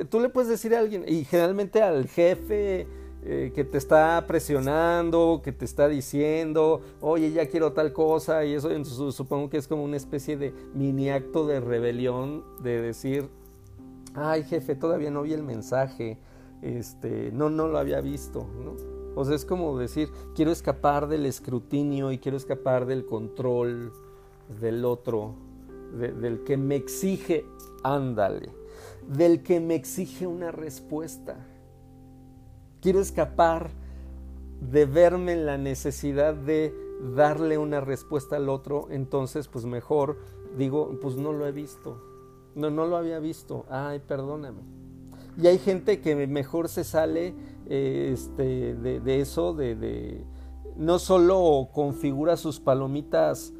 tú 0.09 0.19
le 0.19 0.29
puedes 0.29 0.49
decir 0.49 0.75
a 0.75 0.79
alguien, 0.79 1.05
y 1.07 1.23
generalmente 1.23 1.81
al 1.81 2.07
jefe 2.07 2.87
eh, 3.23 3.51
que 3.53 3.63
te 3.63 3.77
está 3.77 4.23
presionando, 4.27 5.41
que 5.43 5.51
te 5.51 5.65
está 5.65 5.87
diciendo, 5.87 6.81
oye, 6.99 7.31
ya 7.31 7.47
quiero 7.47 7.73
tal 7.73 7.93
cosa, 7.93 8.43
y 8.43 8.53
eso 8.53 9.11
supongo 9.11 9.49
que 9.49 9.57
es 9.57 9.67
como 9.67 9.83
una 9.83 9.97
especie 9.97 10.37
de 10.37 10.53
mini 10.73 11.09
acto 11.09 11.45
de 11.45 11.59
rebelión 11.59 12.43
de 12.63 12.81
decir, 12.81 13.29
ay 14.13 14.43
jefe, 14.43 14.75
todavía 14.75 15.11
no 15.11 15.21
vi 15.21 15.33
el 15.33 15.43
mensaje, 15.43 16.17
este, 16.61 17.31
no, 17.31 17.49
no 17.49 17.67
lo 17.67 17.77
había 17.77 18.01
visto, 18.01 18.47
¿no? 18.63 18.96
O 19.17 19.25
sea, 19.25 19.35
es 19.35 19.45
como 19.45 19.75
decir, 19.79 20.11
quiero 20.35 20.51
escapar 20.51 21.07
del 21.07 21.25
escrutinio 21.25 22.11
y 22.11 22.19
quiero 22.19 22.37
escapar 22.37 22.85
del 22.85 23.03
control 23.03 23.91
del 24.61 24.85
otro 24.85 25.33
del 25.91 26.43
que 26.43 26.55
me 26.55 26.75
exige, 26.75 27.43
ándale, 27.81 28.51
del 29.07 29.41
que 29.41 29.59
me 29.59 29.73
exige 29.73 30.27
una 30.27 30.51
respuesta. 30.51 31.35
Quiero 32.79 32.99
escapar 32.99 33.71
de 34.61 34.85
verme 34.85 35.31
en 35.31 35.47
la 35.47 35.57
necesidad 35.57 36.35
de 36.35 36.71
darle 37.15 37.57
una 37.57 37.81
respuesta 37.81 38.35
al 38.35 38.49
otro, 38.49 38.85
entonces 38.91 39.47
pues 39.47 39.65
mejor 39.65 40.19
digo, 40.59 40.95
pues 41.01 41.15
no 41.15 41.33
lo 41.33 41.47
he 41.47 41.51
visto, 41.51 41.99
no, 42.53 42.69
no 42.69 42.85
lo 42.85 42.95
había 42.95 43.17
visto, 43.17 43.65
ay, 43.67 43.97
perdóname. 43.97 44.61
Y 45.41 45.47
hay 45.47 45.57
gente 45.57 46.01
que 46.01 46.27
mejor 46.27 46.69
se 46.69 46.83
sale 46.83 47.33
eh, 47.69 48.11
este, 48.13 48.75
de, 48.75 49.19
eso, 49.21 49.53
de, 49.53 50.25
no 50.75 50.99
solo 50.99 51.69
configura 51.73 52.37
sus 52.37 52.59
palomitas 52.59 53.53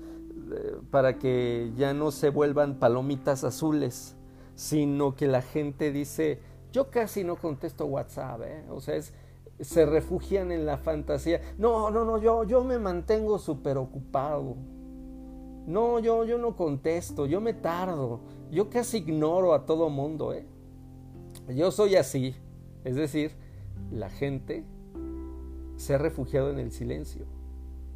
para 0.91 1.17
que 1.20 1.74
ya 1.76 1.93
no 1.93 2.12
se 2.12 2.30
vuelvan 2.30 2.80
palomitas 2.80 3.43
azules, 3.43 4.15
sino 4.56 5.15
que 5.15 5.28
la 5.28 5.41
gente 5.41 5.91
dice, 5.91 6.39
yo 6.72 6.89
casi 6.89 7.24
no 7.24 7.36
contesto 7.36 7.86
WhatsApp, 7.86 8.41
¿eh? 8.43 8.65
o 8.70 8.80
sea, 8.80 9.00
se 9.60 9.86
refugian 9.86 10.52
en 10.52 10.65
la 10.65 10.78
fantasía. 10.78 11.41
No, 11.58 11.89
no, 11.91 12.06
no, 12.06 12.17
yo, 12.17 12.43
yo 12.43 12.63
me 12.63 12.80
mantengo 12.80 13.39
súper 13.39 13.78
ocupado. 13.78 14.56
No, 15.65 16.00
yo, 16.00 16.24
yo 16.24 16.38
no 16.38 16.56
contesto, 16.56 17.26
yo 17.26 17.41
me 17.41 17.54
tardo, 17.54 18.22
yo 18.52 18.70
casi 18.70 18.98
ignoro 18.98 19.54
a 19.54 19.65
todo 19.65 19.89
mundo. 19.89 20.34
¿eh? 20.34 20.46
Yo 21.50 21.72
soy 21.72 21.96
así, 21.96 22.36
es 22.84 22.96
decir, 22.96 23.36
la 23.92 24.10
gente 24.10 24.66
se 25.76 25.94
ha 25.94 25.98
refugiado 25.98 26.50
en 26.50 26.60
el 26.60 26.72
silencio, 26.72 27.26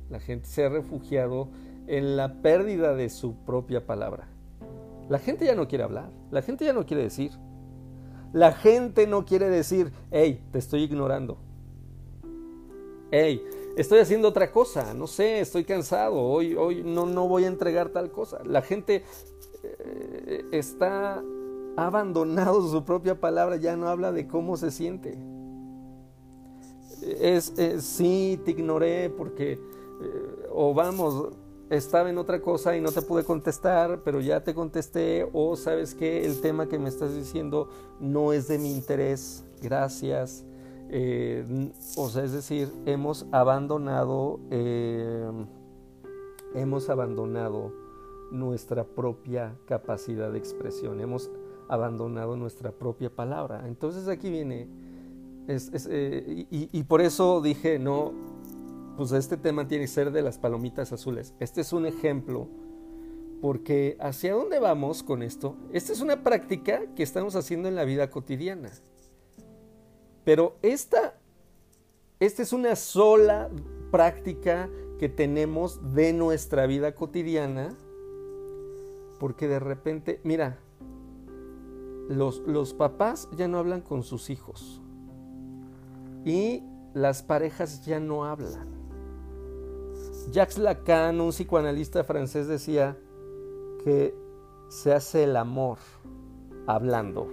la 0.10 0.20
gente 0.20 0.48
se 0.48 0.66
ha 0.66 0.70
refugiado 0.70 1.50
en 1.88 2.16
la 2.16 2.42
pérdida 2.42 2.96
de 2.96 3.10
su 3.10 3.36
propia 3.46 3.86
palabra. 3.86 4.28
La 5.10 5.20
gente 5.20 5.46
ya 5.46 5.56
no 5.56 5.68
quiere 5.68 5.84
hablar, 5.84 6.10
la 6.32 6.42
gente 6.42 6.66
ya 6.66 6.74
no 6.74 6.86
quiere 6.86 7.04
decir. 7.04 7.32
La 8.34 8.54
gente 8.54 9.08
no 9.08 9.26
quiere 9.26 9.50
decir, 9.50 9.92
hey, 10.10 10.42
te 10.52 10.60
estoy 10.60 10.84
ignorando. 10.84 11.38
Hey, 13.12 13.44
estoy 13.76 14.00
haciendo 14.00 14.30
otra 14.30 14.52
cosa, 14.52 14.94
no 14.94 15.06
sé, 15.06 15.42
estoy 15.42 15.66
cansado, 15.66 16.16
hoy, 16.16 16.56
hoy 16.56 16.82
no, 16.82 17.06
no 17.06 17.28
voy 17.28 17.44
a 17.44 17.48
entregar 17.48 17.90
tal 17.90 18.10
cosa. 18.10 18.40
La 18.46 18.62
gente 18.62 19.04
eh, 19.64 20.46
está 20.54 21.22
abandonado 21.76 22.68
su 22.70 22.86
propia 22.86 23.20
palabra, 23.20 23.58
ya 23.58 23.76
no 23.76 23.90
habla 23.90 24.12
de 24.12 24.28
cómo 24.28 24.56
se 24.56 24.72
siente. 24.72 25.18
Es, 27.02 27.54
sí, 27.80 28.40
te 28.44 28.52
ignoré 28.52 29.10
porque, 29.10 29.54
eh, 29.54 30.48
o 30.52 30.74
vamos, 30.74 31.30
estaba 31.70 32.10
en 32.10 32.18
otra 32.18 32.42
cosa 32.42 32.76
y 32.76 32.82
no 32.82 32.92
te 32.92 33.02
pude 33.02 33.24
contestar, 33.24 34.02
pero 34.04 34.20
ya 34.20 34.44
te 34.44 34.54
contesté, 34.54 35.28
o 35.32 35.56
sabes 35.56 35.96
que 35.96 36.26
el 36.26 36.42
tema 36.42 36.68
que 36.68 36.78
me 36.78 36.90
estás 36.90 37.16
diciendo 37.16 37.70
no 38.00 38.34
es 38.34 38.48
de 38.48 38.60
mi 38.60 38.72
interés, 38.72 39.46
gracias. 39.62 40.46
Eh, 40.90 41.72
o 41.96 42.10
sea, 42.10 42.26
es 42.26 42.34
decir, 42.34 42.70
hemos 42.86 43.26
abandonado, 43.32 44.42
eh, 44.50 45.32
hemos 46.54 46.90
abandonado 46.90 47.72
nuestra 48.32 48.84
propia 48.84 49.56
capacidad 49.66 50.32
de 50.32 50.38
expresión, 50.38 51.00
hemos 51.00 51.32
abandonado 51.70 52.36
nuestra 52.36 52.74
propia 52.74 53.10
palabra. 53.10 53.64
Entonces 53.68 54.10
aquí 54.10 54.30
viene, 54.30 54.68
eh, 55.48 56.46
y 56.50 56.84
por 56.84 57.02
eso 57.02 57.42
dije, 57.42 57.80
no, 57.80 58.14
pues 58.98 59.12
este 59.14 59.38
tema 59.38 59.68
tiene 59.68 59.86
que 59.86 59.88
ser 59.88 60.12
de 60.12 60.22
las 60.22 60.38
palomitas 60.38 60.92
azules. 60.92 61.34
Este 61.40 61.62
es 61.62 61.74
un 61.74 61.86
ejemplo, 61.86 62.48
porque 63.42 63.98
hacia 64.00 64.34
dónde 64.34 64.60
vamos 64.60 65.04
con 65.04 65.24
esto? 65.24 65.56
Esta 65.74 65.94
es 65.94 66.02
una 66.02 66.24
práctica 66.24 66.82
que 66.96 67.04
estamos 67.04 67.36
haciendo 67.36 67.68
en 67.68 67.76
la 67.76 67.86
vida 67.86 68.10
cotidiana. 68.10 68.70
Pero 70.24 70.56
esta, 70.62 71.16
esta 72.20 72.44
es 72.44 72.54
una 72.54 72.76
sola 72.76 73.50
práctica 73.92 74.70
que 75.00 75.10
tenemos 75.10 75.96
de 75.96 76.14
nuestra 76.14 76.68
vida 76.68 76.94
cotidiana, 76.94 77.76
porque 79.20 79.48
de 79.48 79.60
repente, 79.60 80.20
mira, 80.24 80.60
los, 82.08 82.40
los 82.40 82.74
papás 82.74 83.30
ya 83.36 83.48
no 83.48 83.58
hablan 83.58 83.82
con 83.82 84.04
sus 84.04 84.30
hijos 84.30 84.81
y 86.26 86.64
las 86.94 87.24
parejas 87.24 87.86
ya 87.86 88.00
no 88.00 88.26
hablan. 88.26 88.70
Jacques 90.32 90.58
Lacan, 90.58 91.20
un 91.20 91.32
psicoanalista 91.32 92.04
francés, 92.04 92.48
decía 92.48 92.98
que 93.84 94.16
se 94.70 94.94
hace 94.94 95.24
el 95.24 95.36
amor 95.36 95.78
hablando. 96.68 97.28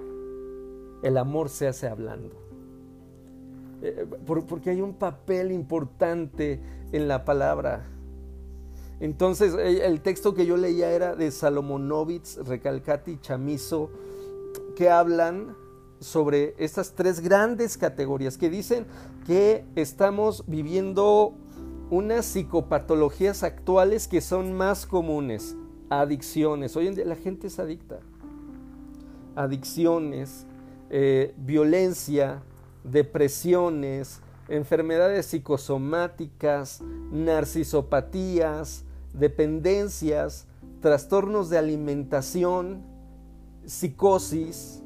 El 1.02 1.16
amor 1.16 1.48
se 1.48 1.68
hace 1.68 1.86
hablando. 1.86 2.34
Eh, 3.82 4.06
porque 4.26 4.70
hay 4.70 4.80
un 4.80 4.94
papel 4.94 5.52
importante 5.52 6.60
en 6.92 7.06
la 7.06 7.24
palabra. 7.24 7.86
Entonces, 9.00 9.54
el 9.54 10.00
texto 10.00 10.34
que 10.34 10.44
yo 10.44 10.56
leía 10.56 10.90
era 10.90 11.14
de 11.14 11.30
Salomonovitz, 11.30 12.38
Recalcati 12.38 13.18
Chamizo, 13.20 13.90
que 14.74 14.90
hablan 14.90 15.54
sobre 16.00 16.54
estas 16.58 16.94
tres 16.94 17.20
grandes 17.20 17.76
categorías, 17.76 18.38
que 18.38 18.50
dicen 18.50 18.86
que 19.26 19.64
estamos 19.74 20.44
viviendo 20.46 21.34
unas 21.90 22.26
psicopatologías 22.26 23.42
actuales 23.42 24.08
que 24.08 24.20
son 24.20 24.52
más 24.52 24.86
comunes, 24.86 25.56
adicciones. 25.90 26.76
Hoy 26.76 26.88
en 26.88 26.94
día 26.94 27.04
la 27.04 27.16
gente 27.16 27.46
es 27.46 27.58
adicta. 27.58 28.00
adicciones, 29.34 30.46
eh, 30.90 31.32
violencia, 31.36 32.42
depresiones, 32.82 34.20
enfermedades 34.48 35.26
psicosomáticas, 35.26 36.82
narcisopatías, 37.12 38.84
dependencias, 39.12 40.46
trastornos 40.80 41.50
de 41.50 41.58
alimentación, 41.58 42.82
psicosis. 43.64 44.82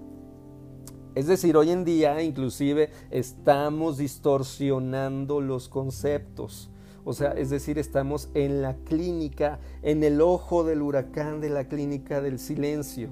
Es 1.15 1.27
decir, 1.27 1.57
hoy 1.57 1.71
en 1.71 1.85
día 1.85 2.23
inclusive 2.23 2.91
estamos 3.11 3.99
distorsionando 3.99 5.41
los 5.41 5.69
conceptos. 5.69 6.71
O 7.05 7.13
sea, 7.13 7.33
es 7.33 7.51
decir, 7.51 7.79
estamos 7.79 8.31
en 8.35 8.63
la 8.63 8.77
clínica, 8.77 9.59
en 9.83 10.05
el 10.05 10.21
ojo 10.21 10.65
del 10.65 10.83
huracán 10.83 11.41
de 11.41 11.51
la 11.51 11.69
clínica 11.69 12.21
del 12.21 12.39
silencio. 12.39 13.11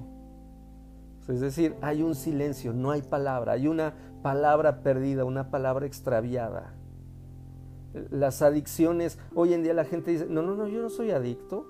Es 1.27 1.39
decir, 1.39 1.75
hay 1.81 2.01
un 2.01 2.15
silencio, 2.15 2.73
no 2.73 2.91
hay 2.91 3.01
palabra, 3.01 3.53
hay 3.53 3.67
una 3.67 3.93
palabra 4.23 4.81
perdida, 4.81 5.23
una 5.23 5.51
palabra 5.51 5.85
extraviada. 5.85 6.73
Las 8.09 8.41
adicciones, 8.41 9.19
hoy 9.35 9.53
en 9.53 9.63
día 9.63 9.73
la 9.73 9.85
gente 9.85 10.11
dice, 10.11 10.25
no, 10.27 10.41
no, 10.41 10.55
no, 10.55 10.67
yo 10.67 10.81
no 10.81 10.89
soy 10.89 11.11
adicto. 11.11 11.65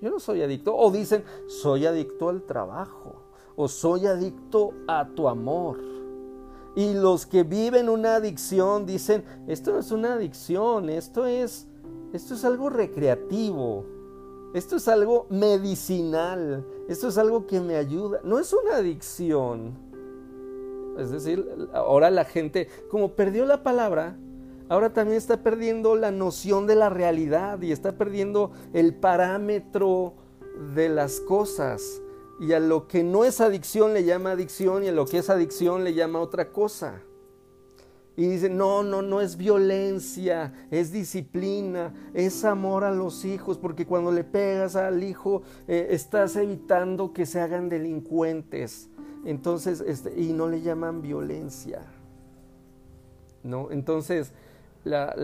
Yo 0.00 0.10
no 0.10 0.18
soy 0.18 0.42
adicto. 0.42 0.74
O 0.74 0.90
dicen, 0.90 1.24
soy 1.46 1.86
adicto 1.86 2.30
al 2.30 2.42
trabajo. 2.42 3.19
O 3.62 3.68
soy 3.68 4.06
adicto 4.06 4.72
a 4.88 5.06
tu 5.06 5.28
amor. 5.28 5.76
Y 6.74 6.94
los 6.94 7.26
que 7.26 7.42
viven 7.42 7.90
una 7.90 8.14
adicción 8.14 8.86
dicen, 8.86 9.22
esto 9.48 9.72
no 9.72 9.80
es 9.80 9.90
una 9.90 10.14
adicción, 10.14 10.88
esto 10.88 11.26
es, 11.26 11.68
esto 12.14 12.32
es 12.32 12.44
algo 12.46 12.70
recreativo, 12.70 13.84
esto 14.54 14.76
es 14.76 14.88
algo 14.88 15.26
medicinal, 15.28 16.66
esto 16.88 17.08
es 17.08 17.18
algo 17.18 17.46
que 17.46 17.60
me 17.60 17.76
ayuda. 17.76 18.22
No 18.24 18.38
es 18.38 18.50
una 18.54 18.76
adicción. 18.76 19.74
Es 20.96 21.10
decir, 21.10 21.46
ahora 21.74 22.10
la 22.10 22.24
gente, 22.24 22.66
como 22.90 23.10
perdió 23.10 23.44
la 23.44 23.62
palabra, 23.62 24.16
ahora 24.70 24.94
también 24.94 25.18
está 25.18 25.42
perdiendo 25.42 25.96
la 25.96 26.10
noción 26.10 26.66
de 26.66 26.76
la 26.76 26.88
realidad 26.88 27.60
y 27.60 27.72
está 27.72 27.92
perdiendo 27.92 28.52
el 28.72 28.94
parámetro 28.94 30.14
de 30.74 30.88
las 30.88 31.20
cosas 31.20 32.00
y 32.40 32.54
a 32.54 32.58
lo 32.58 32.88
que 32.88 33.04
no 33.04 33.26
es 33.26 33.42
adicción 33.42 33.92
le 33.92 34.04
llama 34.04 34.32
adicción 34.32 34.82
y 34.82 34.88
a 34.88 34.92
lo 34.92 35.04
que 35.04 35.18
es 35.18 35.28
adicción 35.28 35.84
le 35.84 35.92
llama 35.92 36.20
otra 36.20 36.50
cosa. 36.50 37.02
Y 38.16 38.26
dice, 38.26 38.48
no, 38.48 38.82
no, 38.82 39.02
no 39.02 39.20
es 39.20 39.36
violencia, 39.36 40.54
es 40.70 40.90
disciplina, 40.90 41.92
es 42.14 42.44
amor 42.44 42.84
a 42.84 42.92
los 42.92 43.26
hijos, 43.26 43.58
porque 43.58 43.86
cuando 43.86 44.10
le 44.10 44.24
pegas 44.24 44.74
al 44.74 45.04
hijo 45.04 45.42
eh, 45.68 45.88
estás 45.90 46.34
evitando 46.36 47.12
que 47.12 47.26
se 47.26 47.40
hagan 47.40 47.68
delincuentes. 47.68 48.88
Entonces, 49.26 49.82
este, 49.86 50.18
y 50.18 50.32
no 50.32 50.48
le 50.48 50.62
llaman 50.62 51.02
violencia. 51.02 51.82
¿No? 53.42 53.70
Entonces, 53.70 54.32
la, 54.84 55.14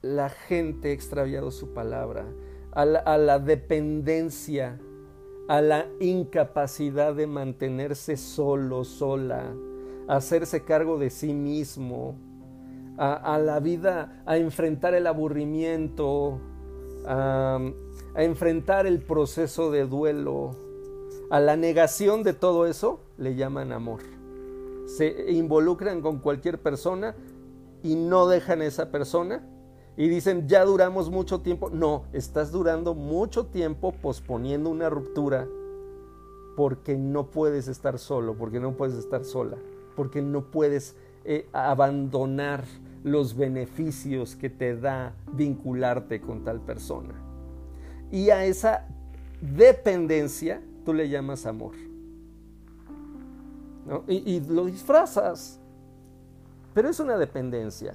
la, 0.00 0.28
gente 0.30 0.88
ha 0.88 0.92
extraviado 0.92 1.50
su 1.50 1.74
palabra 1.74 2.24
a 2.72 2.86
la, 2.86 3.00
a 3.00 3.18
la 3.18 3.38
dependencia 3.38 4.78
a 5.48 5.60
la 5.60 5.86
incapacidad 6.00 7.14
de 7.14 7.26
mantenerse 7.26 8.16
solo, 8.16 8.84
sola, 8.84 9.54
a 10.08 10.16
hacerse 10.16 10.64
cargo 10.64 10.98
de 10.98 11.10
sí 11.10 11.32
mismo, 11.32 12.16
a, 12.98 13.38
la 13.38 13.60
vida, 13.60 14.22
a 14.24 14.38
enfrentar 14.38 14.94
el 14.94 15.06
aburrimiento, 15.06 16.40
a, 17.06 17.60
a 18.14 18.22
enfrentar 18.22 18.86
el 18.86 19.00
proceso 19.00 19.70
de 19.70 19.86
duelo, 19.86 20.52
a 21.30 21.40
la 21.40 21.56
negación 21.56 22.22
de 22.22 22.32
todo 22.32 22.66
eso, 22.66 23.00
le 23.18 23.34
llaman 23.34 23.72
amor. 23.72 24.00
Se 24.86 25.30
involucran 25.32 26.00
con 26.00 26.20
cualquier 26.20 26.60
persona 26.60 27.14
y 27.82 27.96
no 27.96 28.26
dejan 28.26 28.62
a 28.62 28.66
esa 28.66 28.90
persona 28.90 29.44
y 29.96 30.08
dicen, 30.08 30.46
ya 30.46 30.64
duramos 30.64 31.10
mucho 31.10 31.40
tiempo. 31.40 31.70
No, 31.70 32.04
estás 32.12 32.52
durando 32.52 32.94
mucho 32.94 33.46
tiempo 33.46 33.92
posponiendo 33.92 34.68
una 34.68 34.90
ruptura 34.90 35.48
porque 36.54 36.96
no 36.96 37.30
puedes 37.30 37.68
estar 37.68 37.98
solo, 37.98 38.34
porque 38.36 38.60
no 38.60 38.76
puedes 38.76 38.96
estar 38.96 39.24
sola, 39.24 39.56
porque 39.94 40.20
no 40.20 40.50
puedes 40.50 40.96
eh, 41.24 41.48
abandonar 41.52 42.64
los 43.04 43.36
beneficios 43.36 44.36
que 44.36 44.50
te 44.50 44.76
da 44.76 45.14
vincularte 45.32 46.20
con 46.20 46.44
tal 46.44 46.60
persona. 46.60 47.14
Y 48.10 48.30
a 48.30 48.44
esa 48.44 48.86
dependencia 49.40 50.62
tú 50.84 50.92
le 50.92 51.08
llamas 51.08 51.46
amor. 51.46 51.72
Y, 54.08 54.34
y 54.34 54.40
lo 54.40 54.66
disfrazas, 54.66 55.60
pero 56.74 56.88
es 56.88 56.98
una 57.00 57.16
dependencia. 57.16 57.94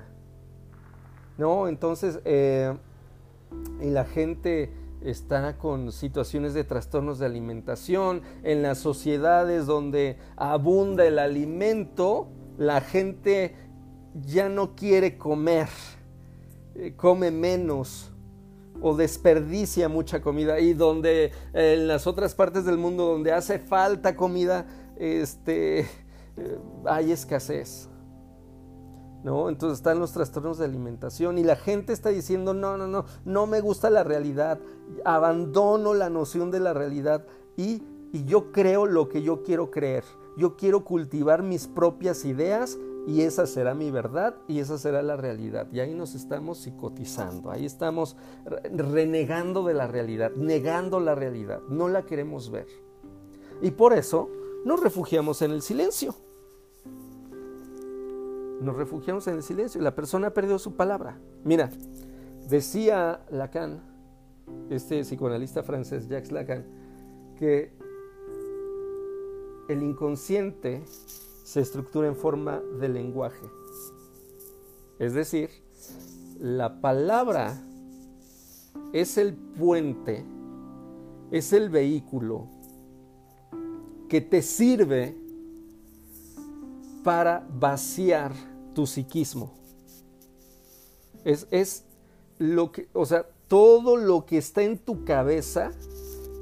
¿No? 1.37 1.67
Entonces, 1.67 2.19
eh, 2.25 2.75
y 3.81 3.89
la 3.89 4.05
gente 4.05 4.71
está 5.01 5.57
con 5.57 5.91
situaciones 5.91 6.53
de 6.53 6.63
trastornos 6.63 7.19
de 7.19 7.25
alimentación, 7.25 8.21
en 8.43 8.61
las 8.61 8.77
sociedades 8.77 9.65
donde 9.65 10.17
abunda 10.35 11.05
el 11.05 11.19
alimento, 11.19 12.27
la 12.57 12.81
gente 12.81 13.55
ya 14.13 14.49
no 14.49 14.75
quiere 14.75 15.17
comer, 15.17 15.67
eh, 16.75 16.93
come 16.95 17.31
menos 17.31 18.11
o 18.81 18.95
desperdicia 18.95 19.89
mucha 19.89 20.21
comida 20.21 20.59
y 20.59 20.73
donde 20.73 21.31
en 21.53 21.87
las 21.87 22.07
otras 22.07 22.33
partes 22.33 22.65
del 22.65 22.77
mundo 22.77 23.05
donde 23.05 23.31
hace 23.31 23.59
falta 23.59 24.15
comida, 24.15 24.65
este, 24.97 25.81
eh, 25.81 25.87
hay 26.85 27.11
escasez. 27.11 27.90
¿No? 29.23 29.49
Entonces 29.49 29.79
están 29.79 29.99
los 29.99 30.13
trastornos 30.13 30.57
de 30.57 30.65
alimentación 30.65 31.37
y 31.37 31.43
la 31.43 31.55
gente 31.55 31.93
está 31.93 32.09
diciendo, 32.09 32.53
no, 32.53 32.77
no, 32.77 32.87
no, 32.87 33.05
no 33.25 33.47
me 33.47 33.61
gusta 33.61 33.89
la 33.89 34.03
realidad, 34.03 34.59
abandono 35.05 35.93
la 35.93 36.09
noción 36.09 36.51
de 36.51 36.59
la 36.59 36.73
realidad 36.73 37.25
y, 37.57 37.83
y 38.11 38.25
yo 38.25 38.51
creo 38.51 38.85
lo 38.85 39.09
que 39.09 39.21
yo 39.21 39.43
quiero 39.43 39.71
creer. 39.71 40.03
Yo 40.37 40.55
quiero 40.55 40.85
cultivar 40.85 41.43
mis 41.43 41.67
propias 41.67 42.23
ideas 42.25 42.77
y 43.05 43.21
esa 43.21 43.45
será 43.45 43.73
mi 43.73 43.91
verdad 43.91 44.35
y 44.47 44.59
esa 44.59 44.77
será 44.77 45.01
la 45.01 45.17
realidad. 45.17 45.67
Y 45.71 45.79
ahí 45.79 45.93
nos 45.93 46.15
estamos 46.15 46.59
psicotizando, 46.59 47.51
ahí 47.51 47.65
estamos 47.65 48.15
renegando 48.71 49.63
de 49.63 49.73
la 49.73 49.87
realidad, 49.87 50.31
negando 50.35 50.99
la 50.99 51.15
realidad, 51.15 51.61
no 51.69 51.89
la 51.89 52.05
queremos 52.05 52.49
ver. 52.49 52.67
Y 53.61 53.71
por 53.71 53.93
eso 53.93 54.29
nos 54.65 54.81
refugiamos 54.81 55.41
en 55.41 55.51
el 55.51 55.61
silencio 55.61 56.15
nos 58.61 58.75
refugiamos 58.75 59.27
en 59.27 59.35
el 59.35 59.43
silencio 59.43 59.81
la 59.81 59.95
persona 59.95 60.33
perdió 60.33 60.59
su 60.59 60.75
palabra. 60.75 61.17
Mira, 61.43 61.71
decía 62.47 63.25
Lacan, 63.31 63.81
este 64.69 65.01
psicoanalista 65.01 65.63
francés, 65.63 66.07
Jacques 66.07 66.31
Lacan, 66.31 66.65
que 67.37 67.73
el 69.67 69.81
inconsciente 69.81 70.83
se 70.85 71.59
estructura 71.61 72.07
en 72.07 72.15
forma 72.15 72.61
de 72.79 72.89
lenguaje. 72.89 73.45
Es 74.99 75.13
decir, 75.13 75.49
la 76.39 76.81
palabra 76.81 77.59
es 78.93 79.17
el 79.17 79.33
puente, 79.33 80.23
es 81.31 81.51
el 81.51 81.69
vehículo 81.69 82.47
que 84.07 84.21
te 84.21 84.41
sirve 84.41 85.17
para 87.03 87.47
vaciar 87.59 88.50
tu 88.73 88.85
psiquismo. 88.87 89.53
Es, 91.23 91.47
es 91.51 91.85
lo 92.39 92.71
que, 92.71 92.87
o 92.93 93.05
sea, 93.05 93.25
todo 93.47 93.97
lo 93.97 94.25
que 94.25 94.37
está 94.37 94.63
en 94.63 94.77
tu 94.77 95.03
cabeza 95.03 95.71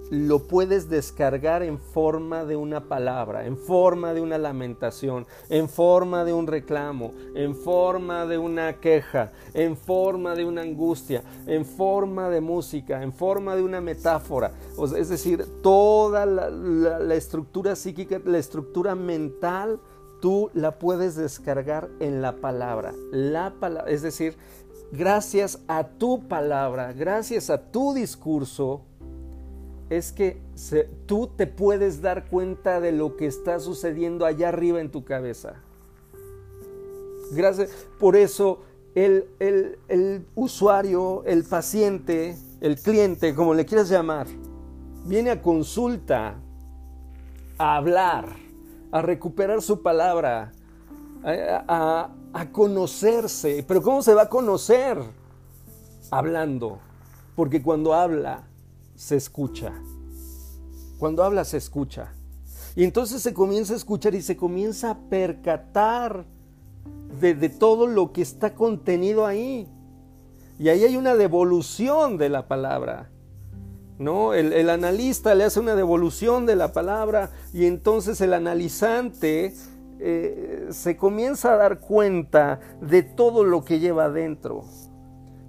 lo 0.09 0.47
puedes 0.47 0.89
descargar 0.89 1.61
en 1.61 1.77
forma 1.77 2.43
de 2.43 2.55
una 2.55 2.87
palabra, 2.87 3.45
en 3.45 3.57
forma 3.57 4.13
de 4.13 4.21
una 4.21 4.37
lamentación, 4.37 5.27
en 5.49 5.69
forma 5.69 6.25
de 6.25 6.33
un 6.33 6.47
reclamo, 6.47 7.13
en 7.35 7.55
forma 7.55 8.25
de 8.25 8.37
una 8.37 8.79
queja, 8.79 9.31
en 9.53 9.77
forma 9.77 10.35
de 10.35 10.45
una 10.45 10.61
angustia, 10.61 11.23
en 11.45 11.63
forma 11.65 12.29
de 12.29 12.41
música, 12.41 13.03
en 13.03 13.13
forma 13.13 13.55
de 13.55 13.61
una 13.61 13.81
metáfora. 13.81 14.51
es 14.97 15.09
decir, 15.09 15.45
toda 15.61 16.25
la 16.25 17.15
estructura 17.15 17.75
psíquica, 17.75 18.19
la 18.25 18.39
estructura 18.39 18.95
mental 18.95 19.79
tú 20.19 20.49
la 20.53 20.79
puedes 20.79 21.15
descargar 21.15 21.89
en 21.99 22.21
la 22.21 22.37
palabra. 22.37 22.93
La 23.11 23.53
palabra, 23.59 23.91
es 23.91 24.01
decir, 24.01 24.35
gracias 24.91 25.59
a 25.67 25.87
tu 25.87 26.27
palabra, 26.27 26.93
gracias 26.93 27.49
a 27.49 27.71
tu 27.71 27.93
discurso, 27.93 28.81
es 29.89 30.11
que 30.11 30.39
tú 31.05 31.27
te 31.27 31.47
puedes 31.47 32.01
dar 32.01 32.27
cuenta 32.27 32.79
de 32.79 32.91
lo 32.91 33.15
que 33.15 33.25
está 33.25 33.59
sucediendo 33.59 34.25
allá 34.25 34.49
arriba 34.49 34.79
en 34.81 34.91
tu 34.91 35.03
cabeza. 35.03 35.55
Gracias. 37.31 37.71
Por 37.99 38.15
eso 38.15 38.61
el, 38.95 39.27
el 39.39 40.25
usuario, 40.35 41.23
el 41.25 41.43
paciente, 41.43 42.35
el 42.61 42.77
cliente, 42.77 43.33
como 43.33 43.53
le 43.53 43.65
quieras 43.65 43.89
llamar, 43.89 44.27
viene 45.05 45.31
a 45.31 45.41
consulta 45.41 46.35
a 47.57 47.75
hablar, 47.75 48.35
a 48.91 49.01
recuperar 49.01 49.61
su 49.61 49.81
palabra, 49.81 50.51
a, 51.23 52.09
a 52.33 52.51
conocerse. 52.51 53.63
Pero 53.67 53.81
¿cómo 53.81 54.01
se 54.01 54.13
va 54.13 54.23
a 54.23 54.29
conocer? 54.29 54.97
Hablando. 56.11 56.79
Porque 57.35 57.61
cuando 57.61 57.93
habla, 57.93 58.47
se 58.95 59.15
escucha. 59.15 59.73
Cuando 60.97 61.23
habla, 61.23 61.45
se 61.45 61.57
escucha. 61.57 62.13
Y 62.75 62.83
entonces 62.83 63.21
se 63.21 63.33
comienza 63.33 63.73
a 63.73 63.77
escuchar 63.77 64.15
y 64.15 64.21
se 64.21 64.37
comienza 64.37 64.91
a 64.91 64.97
percatar 65.09 66.25
de, 67.19 67.49
todo 67.49 67.87
lo 67.87 68.11
que 68.11 68.21
está 68.21 68.53
contenido 68.53 69.25
ahí. 69.25 69.67
Y 70.57 70.69
ahí 70.69 70.83
hay 70.83 70.97
una 70.97 71.15
devolución 71.15 72.17
de 72.17 72.29
la 72.29 72.47
palabra. 72.47 73.09
¿No? 73.99 74.33
El, 74.33 74.69
analista 74.69 75.35
le 75.35 75.43
hace 75.43 75.59
una 75.59 75.75
devolución 75.75 76.45
de 76.45 76.55
la 76.55 76.71
palabra 76.71 77.31
y 77.53 77.65
entonces 77.65 78.19
el 78.21 78.33
analizante 78.33 79.53
eh, 79.99 80.67
se 80.71 80.95
comienza 80.95 81.53
a 81.53 81.57
dar 81.57 81.81
cuenta 81.81 82.61
de 82.81 83.03
todo 83.03 83.43
lo 83.43 83.65
que 83.65 83.79
lleva 83.79 84.05
adentro. 84.05 84.63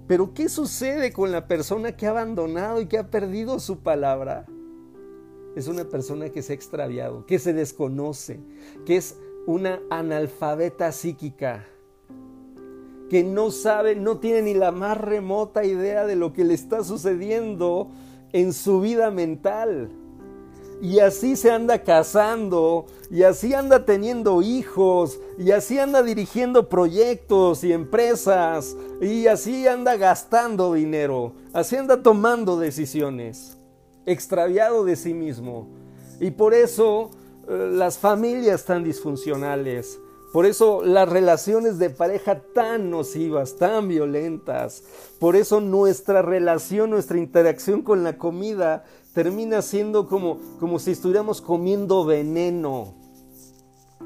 Pero 0.05 0.33
¿qué 0.33 0.49
sucede 0.49 1.13
con 1.13 1.31
la 1.31 1.47
persona 1.47 1.95
que 1.95 2.05
ha 2.05 2.09
abandonado 2.09 2.81
y 2.81 2.87
que 2.87 2.97
ha 2.97 3.09
perdido 3.09 3.59
su 3.59 3.79
palabra? 3.79 4.45
Es 5.55 5.69
una 5.69 5.85
persona 5.85 6.29
que 6.29 6.41
se 6.41 6.51
ha 6.51 6.55
extraviado, 6.55 7.25
que 7.25 7.39
se 7.39 7.53
desconoce, 7.53 8.41
que 8.85 8.97
es 8.97 9.17
una 9.47 9.79
analfabeta 9.89 10.91
psíquica, 10.91 11.65
que 13.09 13.23
no 13.23 13.51
sabe, 13.51 13.95
no 13.95 14.19
tiene 14.19 14.41
ni 14.41 14.53
la 14.53 14.71
más 14.71 14.97
remota 14.97 15.63
idea 15.63 16.05
de 16.05 16.17
lo 16.17 16.33
que 16.33 16.43
le 16.43 16.53
está 16.53 16.83
sucediendo 16.83 17.89
en 18.33 18.53
su 18.53 18.81
vida 18.81 19.11
mental. 19.11 19.89
Y 20.81 20.99
así 20.99 21.35
se 21.35 21.51
anda 21.51 21.83
casando, 21.83 22.87
y 23.11 23.21
así 23.21 23.53
anda 23.53 23.85
teniendo 23.85 24.41
hijos, 24.41 25.19
y 25.37 25.51
así 25.51 25.77
anda 25.77 26.01
dirigiendo 26.01 26.69
proyectos 26.69 27.63
y 27.63 27.71
empresas, 27.71 28.75
y 28.99 29.27
así 29.27 29.67
anda 29.67 29.95
gastando 29.95 30.73
dinero, 30.73 31.33
así 31.53 31.75
anda 31.75 32.01
tomando 32.01 32.57
decisiones, 32.57 33.57
extraviado 34.07 34.83
de 34.83 34.95
sí 34.95 35.13
mismo. 35.13 35.67
Y 36.19 36.31
por 36.31 36.55
eso 36.55 37.11
eh, 37.47 37.69
las 37.73 37.99
familias 37.99 38.65
tan 38.65 38.83
disfuncionales, 38.83 39.99
por 40.31 40.45
eso 40.45 40.83
las 40.83 41.07
relaciones 41.07 41.77
de 41.77 41.89
pareja 41.89 42.41
tan 42.53 42.89
nocivas, 42.89 43.57
tan 43.57 43.87
violentas, 43.87 44.83
por 45.19 45.35
eso 45.35 45.61
nuestra 45.61 46.21
relación, 46.21 46.89
nuestra 46.89 47.17
interacción 47.17 47.81
con 47.81 48.03
la 48.03 48.17
comida 48.17 48.85
termina 49.13 49.61
siendo 49.61 50.07
como, 50.07 50.39
como 50.59 50.79
si 50.79 50.91
estuviéramos 50.91 51.41
comiendo 51.41 52.05
veneno. 52.05 52.93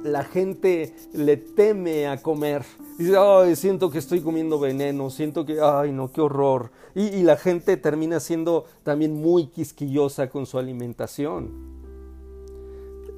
La 0.03 0.23
gente 0.23 0.95
le 1.13 1.37
teme 1.37 2.07
a 2.07 2.21
comer. 2.21 2.63
Dice, 2.97 3.15
ay, 3.17 3.55
siento 3.55 3.89
que 3.89 3.97
estoy 3.97 4.21
comiendo 4.21 4.59
veneno, 4.59 5.09
siento 5.09 5.45
que, 5.45 5.59
ay, 5.59 5.91
no, 5.91 6.11
qué 6.11 6.21
horror. 6.21 6.69
Y, 6.93 7.07
y 7.07 7.23
la 7.23 7.37
gente 7.37 7.75
termina 7.77 8.19
siendo 8.19 8.65
también 8.83 9.15
muy 9.15 9.47
quisquillosa 9.47 10.29
con 10.29 10.45
su 10.45 10.59
alimentación. 10.59 11.75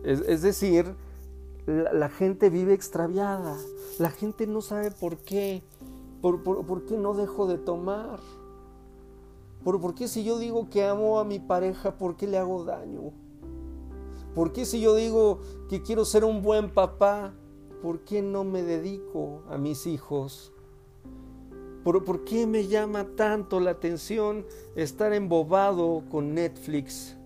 Es, 0.07 0.41
decir, 0.41 0.85
la, 1.67 2.07
gente 2.09 2.49
vive 2.49 2.73
extraviada, 2.73 3.57
la 3.99 4.09
gente 4.09 4.47
no 4.47 4.61
sabe 4.61 4.89
por 4.89 5.17
qué, 5.17 5.61
por, 6.21 6.41
por, 6.41 6.85
qué 6.85 6.97
no 6.97 7.13
dejo 7.13 7.45
de 7.45 7.57
tomar, 7.57 8.19
por, 9.63 9.81
por 9.81 9.93
qué 9.93 10.07
si 10.07 10.23
yo 10.23 10.39
digo 10.39 10.69
que 10.69 10.85
amo 10.85 11.19
a 11.19 11.25
mi 11.25 11.39
pareja, 11.39 11.97
¿por 11.97 12.15
qué 12.15 12.25
le 12.25 12.37
hago 12.37 12.63
daño? 12.63 13.11
¿Por 14.33 14.53
qué 14.53 14.65
si 14.65 14.79
yo 14.79 14.95
digo 14.95 15.39
que 15.69 15.81
quiero 15.81 16.05
ser 16.05 16.23
un 16.23 16.41
buen 16.41 16.73
papá, 16.73 17.33
¿por 17.81 17.99
qué 18.01 18.21
no 18.21 18.45
me 18.45 18.63
dedico 18.63 19.43
a 19.49 19.57
mis 19.57 19.87
hijos? 19.87 20.53
¿Por, 21.83 22.05
¿Por, 22.05 22.23
qué 22.23 22.47
me 22.47 22.67
llama 22.67 23.07
tanto 23.15 23.59
la 23.59 23.71
atención 23.71 24.45
estar 24.75 25.11
embobado 25.13 26.03
con 26.09 26.33
Netflix? 26.33 27.17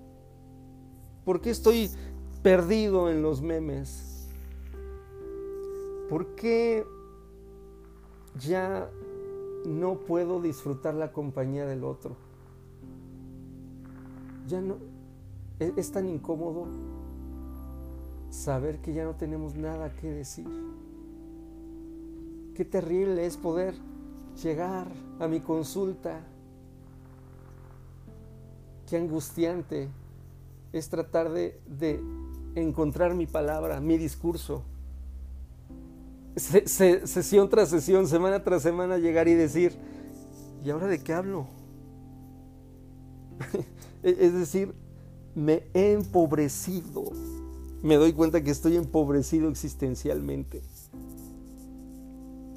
¿Por 1.26 1.42
qué 1.42 1.52
estoy 1.52 1.92
perdido 2.42 3.10
en 3.10 3.22
los 3.22 3.42
memes? 3.42 4.11
¿Por 6.12 6.36
qué 6.36 6.86
ya 8.38 8.92
no 9.66 10.00
puedo 10.00 10.42
disfrutar 10.42 10.94
la 10.94 11.14
compañía 11.14 11.66
del 11.66 11.86
otro? 11.86 12.18
Ya 14.46 14.60
no 14.60 14.76
e-, 15.58 15.72
es, 15.78 15.90
tan 15.94 16.10
incómodo 16.10 16.68
saber 18.30 18.82
que 18.82 18.94
ya 18.94 19.06
no 19.06 19.16
tenemos 19.16 19.56
nada 19.56 19.96
que 19.96 20.12
decir. 20.12 20.50
Qué 22.56 22.66
terrible 22.66 23.26
es 23.26 23.38
poder 23.38 23.74
llegar 24.44 24.92
a 25.18 25.30
mi 25.30 25.40
consulta. 25.40 26.20
Qué 28.86 28.98
angustiante 28.98 29.88
es 30.74 30.90
tratar 30.90 31.32
de, 31.32 31.58
de 31.68 32.02
encontrar 32.56 33.16
mi 33.16 33.28
palabra, 33.28 33.80
mi 33.80 33.98
discurso. 33.98 34.66
Sesión 36.36 37.50
tras 37.50 37.70
sesión, 37.70 38.08
semana 38.08 38.44
tras 38.44 38.62
semana, 38.62 38.98
llegar 38.98 39.28
y 39.28 39.34
decir, 39.34 39.78
¿y 40.64 40.70
ahora 40.70 40.88
de 40.88 41.00
qué 41.00 41.14
hablo? 41.14 41.48
es 44.04 44.34
decir, 44.34 44.74
me 45.36 45.64
he 45.74 45.94
empobrecido. 45.94 47.06
Me 47.82 47.96
doy 47.96 48.14
cuenta 48.14 48.42
que 48.42 48.52
estoy 48.52 48.76
empobrecido 48.76 49.50
existencialmente. 49.50 50.62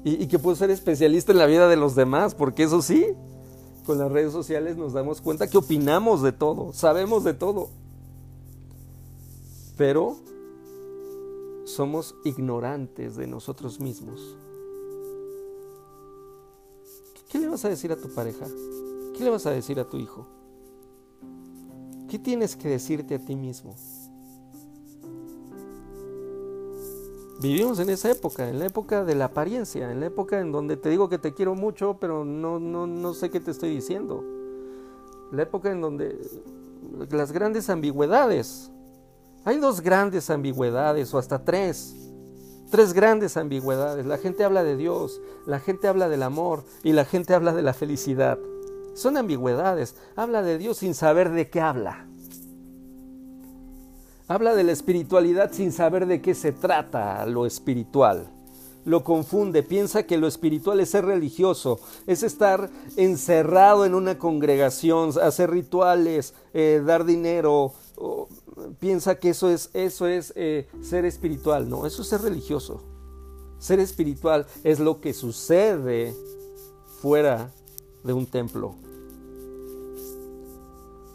Y, 0.03 0.23
y 0.23 0.27
que 0.27 0.37
puedo 0.37 0.55
ser 0.55 0.69
especialista 0.69 1.31
en 1.31 1.39
la 1.39 1.47
vida 1.47 1.67
de 1.67 1.77
los 1.77 1.95
demás, 1.95 2.35
porque 2.35 2.63
eso 2.63 2.81
sí, 2.81 3.07
con 3.85 3.97
las 3.97 4.11
redes 4.11 4.31
sociales 4.31 4.77
nos 4.77 4.93
damos 4.93 5.21
cuenta 5.21 5.49
que 5.49 5.57
opinamos 5.57 6.21
de 6.21 6.31
todo, 6.31 6.73
sabemos 6.73 7.23
de 7.23 7.33
todo 7.33 7.69
pero 9.77 10.17
somos 11.65 12.15
ignorantes 12.23 13.15
de 13.15 13.27
nosotros 13.27 13.79
mismos. 13.79 14.37
¿Qué 17.29 17.39
le 17.39 17.47
vas 17.47 17.65
a 17.65 17.69
decir 17.69 17.91
a 17.91 17.97
tu 17.97 18.07
pareja? 18.13 18.45
¿Qué 19.17 19.23
le 19.23 19.29
vas 19.31 19.45
a 19.45 19.51
decir 19.51 19.79
a 19.79 19.89
tu 19.89 19.97
hijo? 19.97 20.25
¿Qué 22.07 22.19
tienes 22.19 22.55
que 22.55 22.69
decirte 22.69 23.15
a 23.15 23.19
ti 23.19 23.35
mismo? 23.35 23.75
Vivimos 27.41 27.79
en 27.79 27.89
esa 27.89 28.09
época, 28.09 28.47
en 28.47 28.59
la 28.59 28.67
época 28.67 29.03
de 29.03 29.15
la 29.15 29.25
apariencia, 29.25 29.91
en 29.91 29.99
la 29.99 30.05
época 30.05 30.39
en 30.39 30.51
donde 30.51 30.77
te 30.77 30.89
digo 30.89 31.09
que 31.09 31.17
te 31.17 31.33
quiero 31.33 31.55
mucho, 31.55 31.97
pero 31.99 32.23
no, 32.23 32.59
no, 32.59 32.87
no 32.87 33.13
sé 33.13 33.29
qué 33.29 33.39
te 33.39 33.51
estoy 33.51 33.71
diciendo. 33.71 34.23
La 35.31 35.43
época 35.43 35.71
en 35.71 35.81
donde 35.81 36.17
las 37.09 37.31
grandes 37.31 37.69
ambigüedades, 37.69 38.71
hay 39.45 39.59
dos 39.59 39.81
grandes 39.81 40.31
ambigüedades 40.31 41.13
o 41.13 41.19
hasta 41.19 41.45
tres. 41.45 41.95
Tres 42.71 42.93
grandes 42.93 43.37
ambigüedades. 43.37 44.05
La 44.07 44.17
gente 44.17 44.43
habla 44.43 44.63
de 44.63 44.75
Dios, 44.75 45.21
la 45.45 45.59
gente 45.59 45.87
habla 45.87 46.09
del 46.09 46.23
amor 46.23 46.65
y 46.83 46.93
la 46.93 47.05
gente 47.05 47.35
habla 47.35 47.53
de 47.53 47.61
la 47.61 47.73
felicidad. 47.73 48.39
Son 48.95 49.17
ambigüedades. 49.17 49.95
Habla 50.15 50.41
de 50.41 50.57
Dios 50.57 50.77
sin 50.77 50.95
saber 50.95 51.29
de 51.29 51.47
qué 51.49 51.61
habla. 51.61 52.07
Habla 54.27 54.55
de 54.55 54.63
la 54.63 54.71
espiritualidad 54.71 55.51
sin 55.51 55.71
saber 55.71 56.07
de 56.07 56.23
qué 56.23 56.33
se 56.33 56.51
trata 56.51 57.23
lo 57.27 57.45
espiritual. 57.45 58.31
Lo 58.83 59.03
confunde, 59.03 59.61
piensa 59.61 60.03
que 60.03 60.17
lo 60.17 60.27
espiritual 60.27 60.79
es 60.79 60.89
ser 60.91 61.05
religioso, 61.05 61.79
es 62.07 62.23
estar 62.23 62.69
encerrado 62.95 63.85
en 63.85 63.95
una 63.95 64.17
congregación, 64.17 65.11
hacer 65.21 65.51
rituales, 65.51 66.33
eh, 66.53 66.81
dar 66.85 67.05
dinero, 67.05 67.73
piensa 68.85 69.15
que 69.15 69.31
eso 69.31 69.49
es, 69.49 69.71
eso 69.73 70.05
es 70.05 70.31
eh, 70.35 70.67
ser 70.83 71.05
espiritual. 71.05 71.67
No, 71.67 71.87
eso 71.87 72.03
es 72.03 72.07
ser 72.07 72.21
religioso. 72.21 72.83
Ser 73.57 73.79
espiritual 73.79 74.45
es 74.63 74.79
lo 74.79 75.01
que 75.01 75.11
sucede 75.11 76.13
fuera 77.01 77.49
de 78.03 78.13
un 78.13 78.27
templo. 78.27 78.75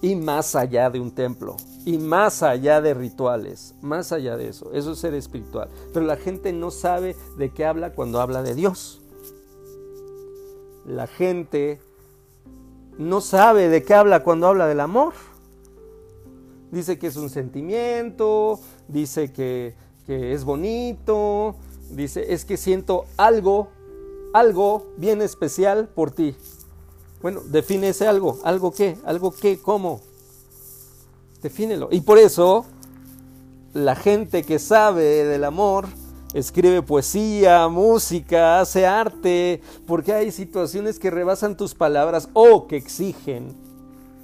Y 0.03 0.17
más 0.17 0.57
allá 0.57 0.91
de 0.91 0.99
un 0.99 1.13
templo. 1.13 1.59
Y 1.85 1.99
más 1.99 2.43
allá 2.43 2.81
de 2.81 2.93
rituales. 2.93 3.73
Más 3.83 4.11
allá 4.11 4.37
de 4.37 4.49
eso. 4.49 4.73
Eso 4.73 4.91
es 4.91 4.99
ser 4.99 5.15
espiritual. 5.15 5.69
Pero 5.95 6.05
la 6.05 6.17
gente 6.17 6.53
no 6.53 6.73
sabe 6.73 7.15
de 7.39 7.51
qué 7.51 7.67
habla 7.67 7.95
cuando 7.95 8.21
habla 8.21 8.43
de 8.43 8.57
Dios. 8.57 9.01
La 10.85 11.07
gente 11.07 11.79
no 12.99 13.21
sabe 13.21 13.69
de 13.69 13.85
qué 13.85 13.95
habla 13.95 14.25
cuando 14.25 14.49
habla 14.49 14.67
del 14.67 14.81
amor. 14.81 15.15
Dice 16.71 16.99
que 16.99 17.09
es 17.09 17.17
un 17.17 17.31
sentimiento, 17.31 18.61
dice 18.89 19.33
que, 19.33 19.75
es 20.07 20.45
bonito, 20.45 21.55
dice, 21.91 22.33
es 22.33 22.45
que 22.45 22.57
siento 22.57 23.05
algo, 23.17 23.69
algo 24.33 24.93
bien 24.97 25.23
especial 25.23 25.89
por 25.89 26.11
ti. 26.11 26.35
Bueno, 27.23 27.43
define 27.45 27.91
ese 27.91 28.09
algo, 28.09 28.39
algo 28.43 28.73
qué, 28.73 28.97
algo 29.05 29.31
qué, 29.31 29.61
cómo. 29.61 30.01
Defínelo. 31.43 31.89
Y 31.93 32.01
por 32.01 32.19
eso 32.19 32.65
la 33.73 33.95
gente 33.95 34.43
que 34.43 34.59
sabe 34.59 35.25
del 35.25 35.45
amor 35.45 35.87
escribe 36.35 36.83
poesía, 36.83 37.69
música, 37.69 38.61
hace 38.61 38.87
arte, 38.87 39.61
porque 39.87 40.13
hay 40.13 40.31
situaciones 40.31 40.99
que 40.99 41.11
rebasan 41.11 41.57
tus 41.57 41.75
palabras 41.75 42.29
o 42.33 42.67
que 42.67 42.77
exigen 42.77 43.57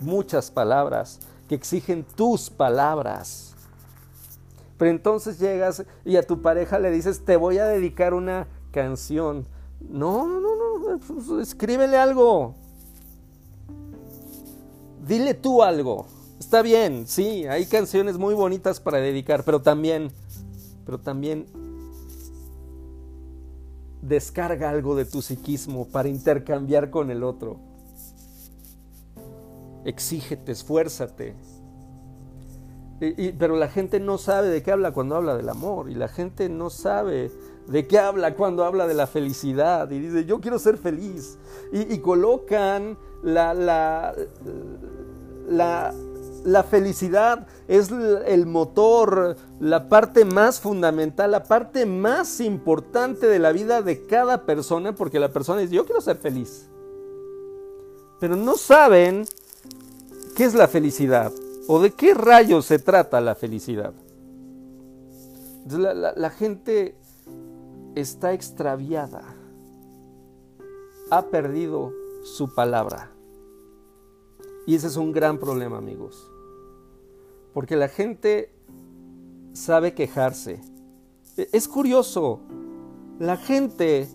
muchas 0.00 0.50
palabras, 0.50 1.20
que 1.48 1.54
exigen 1.54 2.04
tus 2.04 2.50
palabras. 2.50 3.54
Pero 4.78 4.90
entonces 4.90 5.38
llegas 5.38 5.84
y 6.04 6.16
a 6.16 6.22
tu 6.22 6.42
pareja 6.42 6.78
le 6.78 6.90
dices, 6.90 7.24
te 7.24 7.36
voy 7.36 7.58
a 7.58 7.66
dedicar 7.66 8.14
una 8.14 8.46
canción. 8.72 9.46
No, 9.80 10.26
no, 10.26 10.40
no, 10.40 10.98
no, 10.98 11.40
escríbele 11.40 11.96
algo. 11.96 12.54
Dile 15.06 15.34
tú 15.34 15.62
algo. 15.62 16.06
Está 16.38 16.60
bien, 16.62 17.06
sí, 17.06 17.46
hay 17.46 17.64
canciones 17.66 18.18
muy 18.18 18.34
bonitas 18.34 18.80
para 18.80 18.98
dedicar, 18.98 19.42
pero 19.44 19.62
también, 19.62 20.10
pero 20.84 20.98
también 20.98 21.46
descarga 24.02 24.70
algo 24.70 24.94
de 24.94 25.06
tu 25.06 25.22
psiquismo 25.22 25.88
para 25.88 26.08
intercambiar 26.08 26.90
con 26.90 27.10
el 27.10 27.24
otro. 27.24 27.58
Exígete, 29.86 30.50
esfuérzate. 30.50 31.36
pero 33.38 33.56
la 33.56 33.68
gente 33.68 34.00
no 34.00 34.18
sabe 34.18 34.48
de 34.48 34.60
qué 34.62 34.72
habla 34.72 34.90
cuando 34.90 35.14
habla 35.14 35.36
del 35.36 35.48
amor 35.48 35.88
y 35.88 35.94
la 35.94 36.08
gente 36.08 36.48
no 36.48 36.70
sabe 36.70 37.30
de 37.68 37.86
qué 37.86 38.00
habla 38.00 38.34
cuando 38.34 38.64
habla 38.64 38.88
de 38.88 38.94
la 38.94 39.06
felicidad 39.06 39.88
y 39.90 40.00
dice 40.00 40.24
yo 40.24 40.40
quiero 40.40 40.58
ser 40.58 40.76
feliz 40.76 41.38
y, 41.72 41.98
colocan 41.98 42.98
la, 43.22 43.54
la, 43.54 44.14
la 45.48 45.94
la 46.44 46.62
felicidad 46.62 47.46
es 47.66 47.90
el 47.90 48.46
motor, 48.46 49.36
la 49.58 49.88
parte 49.88 50.24
más 50.24 50.60
fundamental, 50.60 51.32
la 51.32 51.42
parte 51.42 51.86
más 51.86 52.40
importante 52.40 53.26
de 53.26 53.40
la 53.40 53.50
vida 53.50 53.82
de 53.82 54.06
cada 54.06 54.46
persona, 54.46 54.94
porque 54.94 55.18
la 55.18 55.32
persona 55.32 55.60
dice, 55.60 55.74
yo 55.74 55.84
quiero 55.84 56.00
ser 56.00 56.18
feliz. 56.18 56.68
Pero 58.20 58.36
no 58.36 58.56
saben 58.56 59.26
qué 60.36 60.44
es 60.44 60.54
la 60.54 60.68
felicidad 60.68 61.32
o 61.66 61.80
de 61.80 61.90
qué 61.90 62.14
rayos 62.14 62.66
se 62.66 62.78
trata 62.78 63.20
la 63.20 63.34
felicidad. 63.34 63.94
La, 65.68 66.12
la 66.14 66.30
gente 66.30 66.94
está 67.96 68.34
extraviada, 68.34 69.24
ha 71.10 71.26
perdido 71.26 71.92
su 72.22 72.54
palabra. 72.54 73.10
Y 74.66 74.74
ese 74.74 74.88
es 74.88 74.96
un 74.96 75.10
gran 75.12 75.38
problema, 75.38 75.78
amigos. 75.78 76.30
Porque 77.54 77.74
la 77.74 77.88
gente 77.88 78.52
sabe 79.54 79.94
quejarse. 79.94 80.60
E, 81.36 81.48
es 81.52 81.66
curioso, 81.66 82.40
la 83.18 83.38
gente 83.38 84.08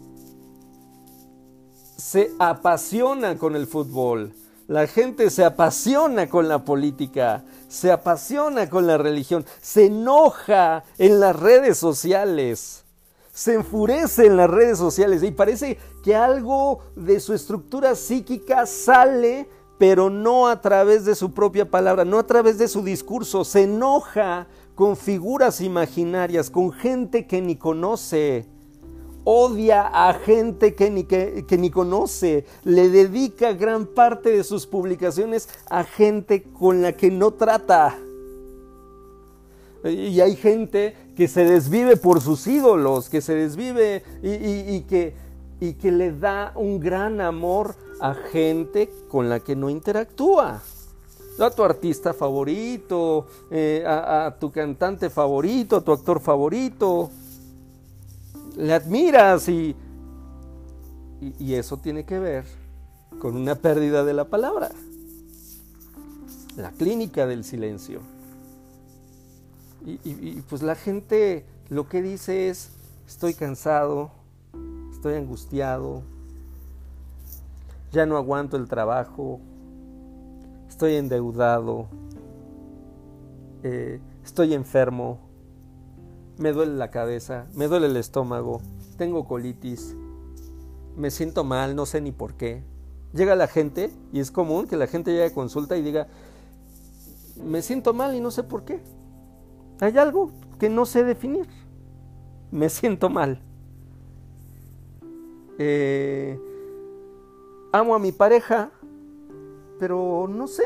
se 1.98 2.32
apasiona 2.38 3.38
con 3.38 3.56
el 3.56 3.66
fútbol, 3.66 4.34
la 4.72 4.88
gente 4.88 5.30
se 5.30 5.44
apasiona 5.44 6.30
con 6.30 6.48
la 6.48 6.64
política, 6.64 7.44
se 7.68 7.92
apasiona 7.92 8.70
con 8.70 8.88
la 8.88 8.98
religión, 8.98 9.46
se 9.62 9.88
enoja 9.88 10.86
en 10.98 11.20
las 11.20 11.36
redes 11.38 11.78
sociales, 11.78 12.86
se 13.34 13.56
enfurece 13.56 14.28
en 14.28 14.38
las 14.38 14.50
redes 14.50 14.78
sociales 14.78 15.24
y 15.24 15.32
parece 15.32 15.78
que 16.06 16.16
algo 16.16 16.80
de 16.96 17.20
su 17.20 17.34
estructura 17.34 17.96
psíquica 17.96 18.66
sale 18.66 19.50
pero 19.78 20.10
no 20.10 20.48
a 20.48 20.62
través 20.62 21.04
de 21.04 21.16
su 21.16 21.34
propia 21.34 21.70
palabra, 21.70 22.06
no 22.06 22.18
a 22.18 22.26
través 22.26 22.58
de 22.58 22.70
su 22.70 22.82
discurso. 22.82 23.44
Se 23.44 23.64
enoja 23.64 24.48
con 24.76 24.96
figuras 24.96 25.60
imaginarias, 25.60 26.50
con 26.50 26.72
gente 26.72 27.28
que 27.28 27.42
ni 27.42 27.58
conoce. 27.58 28.48
Odia 29.24 29.88
a 29.88 30.14
gente 30.14 30.74
que 30.74 30.90
ni, 30.90 31.04
que, 31.04 31.58
ni 31.58 31.70
conoce. 31.70 32.46
Le 32.64 32.90
dedica 32.90 33.54
gran 33.54 33.86
parte 33.86 34.30
de 34.30 34.44
sus 34.44 34.66
publicaciones 34.66 35.48
a 35.70 35.84
gente 35.84 36.44
con 36.44 36.82
la 36.82 36.94
que 36.94 37.12
no 37.12 37.32
trata. 37.32 37.98
Y 39.84 40.20
hay 40.20 40.36
gente 40.36 40.96
que 41.16 41.28
se 41.28 41.46
desvive 41.46 41.98
por 41.98 42.22
sus 42.22 42.46
ídolos, 42.48 43.10
que 43.10 43.22
se 43.22 43.36
desvive 43.36 44.04
y, 44.22 44.82
que, 44.82 45.16
y 45.60 45.74
que 45.74 45.92
le 45.92 46.12
da 46.12 46.54
un 46.56 46.80
gran 46.80 47.20
amor 47.22 47.76
a 48.00 48.14
gente 48.14 48.90
con 49.08 49.30
la 49.30 49.40
que 49.40 49.56
no 49.56 49.70
interactúa. 49.70 50.62
A 51.40 51.50
tu 51.50 51.64
artista 51.64 52.14
favorito, 52.14 53.26
eh, 53.50 53.84
a, 53.88 54.36
tu 54.40 54.52
cantante 54.52 55.10
favorito, 55.10 55.78
a 55.78 55.82
tu 55.82 55.92
actor 55.92 56.20
favorito. 56.20 57.10
Le 58.58 58.74
admiras 58.74 59.48
y, 59.48 59.76
y, 61.22 61.54
eso 61.54 61.78
tiene 61.78 62.04
que 62.04 62.20
ver 62.20 62.46
con 63.20 63.36
una 63.36 63.56
pérdida 63.56 64.04
de 64.04 64.14
la 64.14 64.26
palabra. 64.26 64.70
La 66.58 66.72
clínica 66.72 67.26
del 67.28 67.44
silencio. 67.44 68.02
Y, 69.86 70.42
pues 70.50 70.62
la 70.62 70.76
gente 70.76 71.46
lo 71.70 71.88
que 71.88 72.02
dice 72.02 72.50
es, 72.50 72.72
estoy 73.08 73.34
cansado, 73.34 74.12
estoy 74.92 75.16
angustiado, 75.16 76.04
ya 77.92 78.06
no 78.06 78.18
aguanto 78.18 78.58
el 78.58 78.68
trabajo, 78.68 79.40
estoy 80.70 80.96
endeudado, 80.96 81.88
eh, 83.64 84.00
estoy 84.24 84.54
enfermo, 84.54 85.18
me 86.42 86.54
duele 86.54 86.74
la 86.74 86.90
cabeza, 86.90 87.46
me 87.54 87.68
duele 87.68 87.86
el 87.86 87.98
estómago, 87.98 88.62
tengo 88.98 89.28
colitis, 89.28 89.96
me 90.98 91.12
siento 91.12 91.44
mal, 91.44 91.76
no 91.76 91.86
sé 91.86 92.02
ni 92.02 92.12
por 92.12 92.34
qué. 92.34 92.64
Llega 93.14 93.36
la 93.36 93.48
gente, 93.48 93.92
y 94.12 94.20
es 94.20 94.32
común 94.32 94.68
que 94.68 94.76
la 94.76 94.88
gente 94.88 95.12
llegue 95.12 95.26
a 95.26 95.34
consulta 95.34 95.78
y 95.78 95.84
diga, 95.84 96.08
me 97.44 97.62
siento 97.62 97.94
mal 97.94 98.16
y 98.16 98.22
no 98.22 98.32
sé 98.32 98.42
por 98.42 98.66
qué. 98.66 98.82
Hay 99.82 99.96
algo 100.00 100.32
que 100.60 100.68
no 100.68 100.88
sé 100.88 101.04
definir. 101.04 101.48
Me 102.50 102.70
siento 102.70 103.10
mal. 103.10 103.40
Eh, 105.60 106.40
amo 107.72 107.94
a 107.94 108.00
mi 108.00 108.12
pareja, 108.12 108.72
pero 109.80 110.28
no 110.28 110.48
sé, 110.48 110.66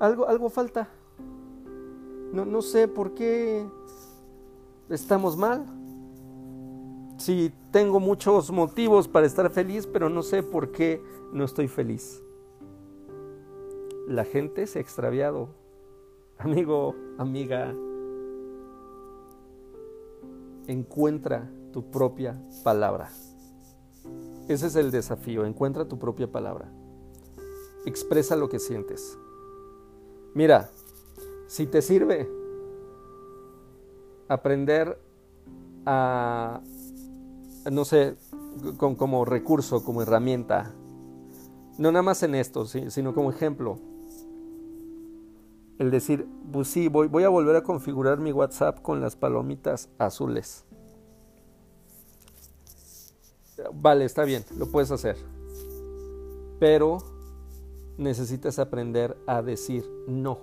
algo, 0.00 0.26
algo 0.26 0.48
falta. 0.48 0.88
No, 2.32 2.46
no 2.46 2.62
sé 2.62 2.88
por 2.88 3.12
qué 3.14 3.66
estamos 4.90 5.36
mal. 5.36 5.66
Sí, 7.18 7.52
tengo 7.70 7.98
muchos 7.98 8.50
motivos 8.50 9.08
para 9.08 9.26
estar 9.26 9.50
feliz, 9.50 9.86
pero 9.86 10.08
no 10.08 10.22
sé 10.22 10.42
por 10.42 10.70
qué 10.70 11.02
no 11.32 11.44
estoy 11.44 11.68
feliz. 11.68 12.22
La 14.06 14.24
gente 14.24 14.66
se 14.66 14.78
ha 14.78 14.82
extraviado. 14.82 15.48
Amigo, 16.38 16.94
amiga, 17.16 17.74
encuentra 20.66 21.50
tu 21.72 21.90
propia 21.90 22.38
palabra. 22.62 23.10
Ese 24.48 24.66
es 24.66 24.76
el 24.76 24.90
desafío, 24.90 25.44
encuentra 25.44 25.88
tu 25.88 25.98
propia 25.98 26.30
palabra. 26.30 26.70
Expresa 27.86 28.36
lo 28.36 28.48
que 28.48 28.58
sientes. 28.58 29.18
Mira, 30.34 30.70
si 31.46 31.66
te 31.66 31.80
sirve 31.80 32.28
aprender 34.28 34.98
a, 35.84 36.60
no 37.70 37.84
sé, 37.84 38.16
como 38.78 39.24
recurso, 39.24 39.84
como 39.84 40.02
herramienta, 40.02 40.72
no 41.78 41.92
nada 41.92 42.02
más 42.02 42.22
en 42.22 42.34
esto, 42.34 42.64
sino 42.66 43.14
como 43.14 43.30
ejemplo, 43.30 43.78
el 45.78 45.90
decir, 45.90 46.26
pues 46.52 46.68
sí, 46.68 46.88
voy, 46.88 47.08
voy 47.08 47.24
a 47.24 47.28
volver 47.28 47.56
a 47.56 47.62
configurar 47.62 48.18
mi 48.18 48.32
WhatsApp 48.32 48.80
con 48.80 49.00
las 49.00 49.14
palomitas 49.14 49.90
azules. 49.98 50.64
Vale, 53.74 54.04
está 54.04 54.24
bien, 54.24 54.44
lo 54.56 54.66
puedes 54.66 54.90
hacer. 54.90 55.16
Pero 56.58 56.98
necesitas 57.98 58.58
aprender 58.58 59.16
a 59.26 59.42
decir 59.42 59.84
no. 60.08 60.38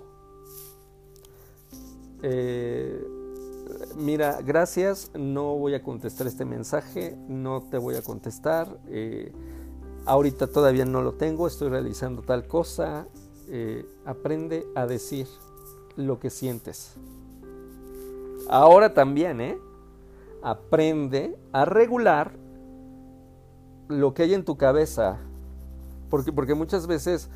Eh, 2.22 3.03
mira, 3.96 4.40
gracias, 4.42 5.10
no 5.14 5.56
voy 5.56 5.74
a 5.74 5.82
contestar 5.82 6.26
este 6.26 6.44
mensaje, 6.44 7.16
no 7.28 7.62
te 7.62 7.78
voy 7.78 7.96
a 7.96 8.02
contestar. 8.02 8.78
Eh, 8.88 9.32
ahorita 10.06 10.46
todavía 10.46 10.84
no 10.84 11.02
lo 11.02 11.14
tengo, 11.14 11.46
estoy 11.46 11.68
realizando 11.68 12.22
tal 12.22 12.46
cosa. 12.46 13.06
Eh, 13.48 13.86
aprende 14.04 14.66
a 14.74 14.86
decir 14.86 15.26
lo 15.96 16.18
que 16.18 16.30
sientes. 16.30 16.94
Ahora 18.48 18.94
también, 18.94 19.40
¿eh? 19.40 19.58
Aprende 20.42 21.36
a 21.52 21.64
regular 21.64 22.32
lo 23.88 24.14
que 24.14 24.24
hay 24.24 24.34
en 24.34 24.44
tu 24.44 24.56
cabeza. 24.56 25.18
Porque, 26.10 26.32
porque 26.32 26.54
muchas 26.54 26.86
veces 26.86 27.28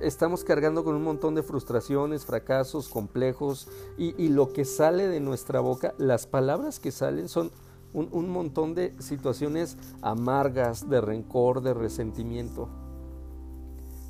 estamos 0.00 0.44
cargando 0.44 0.84
con 0.84 0.94
un 0.94 1.02
montón 1.02 1.34
de 1.34 1.42
frustraciones, 1.42 2.24
fracasos, 2.24 2.88
complejos 2.88 3.68
y, 3.98 4.28
lo 4.28 4.52
que 4.52 4.64
sale 4.64 5.08
de 5.08 5.20
nuestra 5.20 5.60
boca, 5.60 5.94
las 5.98 6.26
palabras 6.26 6.80
que 6.80 6.92
salen 6.92 7.28
son 7.28 7.50
un, 7.92 8.30
montón 8.30 8.74
de 8.74 8.94
situaciones 9.00 9.76
amargas, 10.02 10.88
de 10.88 11.00
rencor, 11.00 11.62
de 11.62 11.74
resentimiento. 11.74 12.68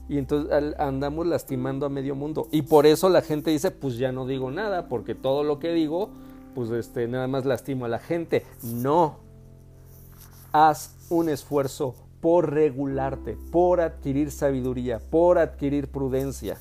Y 0.08 0.18
entonces 0.18 0.74
andamos 0.78 1.26
lastimando 1.26 1.86
a 1.86 1.88
medio 1.88 2.14
mundo. 2.14 2.48
Y 2.50 2.62
por 2.62 2.86
eso 2.86 3.08
la 3.08 3.22
gente 3.22 3.50
dice, 3.50 3.70
pues 3.70 3.96
ya 3.96 4.12
no 4.12 4.26
digo 4.26 4.50
nada, 4.50 4.88
porque 4.88 5.14
todo 5.14 5.44
lo 5.44 5.58
que 5.58 5.72
digo, 5.72 6.10
pues 6.54 6.70
este, 6.70 7.06
nada 7.06 7.28
más 7.28 7.44
lastimo 7.44 7.84
a 7.84 7.88
la 7.88 8.00
gente. 8.00 8.44
No. 8.62 9.18
Haz 10.52 10.96
un 11.08 11.28
esfuerzo 11.28 11.94
por 12.20 12.52
regularte, 12.52 13.36
por 13.50 13.80
adquirir 13.80 14.30
sabiduría, 14.30 14.98
por 14.98 15.38
adquirir 15.38 15.88
prudencia. 15.88 16.58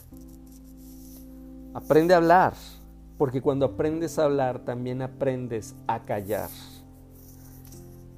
Aprende 1.73 2.13
a 2.13 2.17
hablar, 2.17 2.53
porque 3.17 3.41
cuando 3.41 3.65
aprendes 3.65 4.17
a 4.17 4.25
hablar 4.25 4.59
también 4.65 5.01
aprendes 5.01 5.75
a 5.87 6.05
callar. 6.05 6.49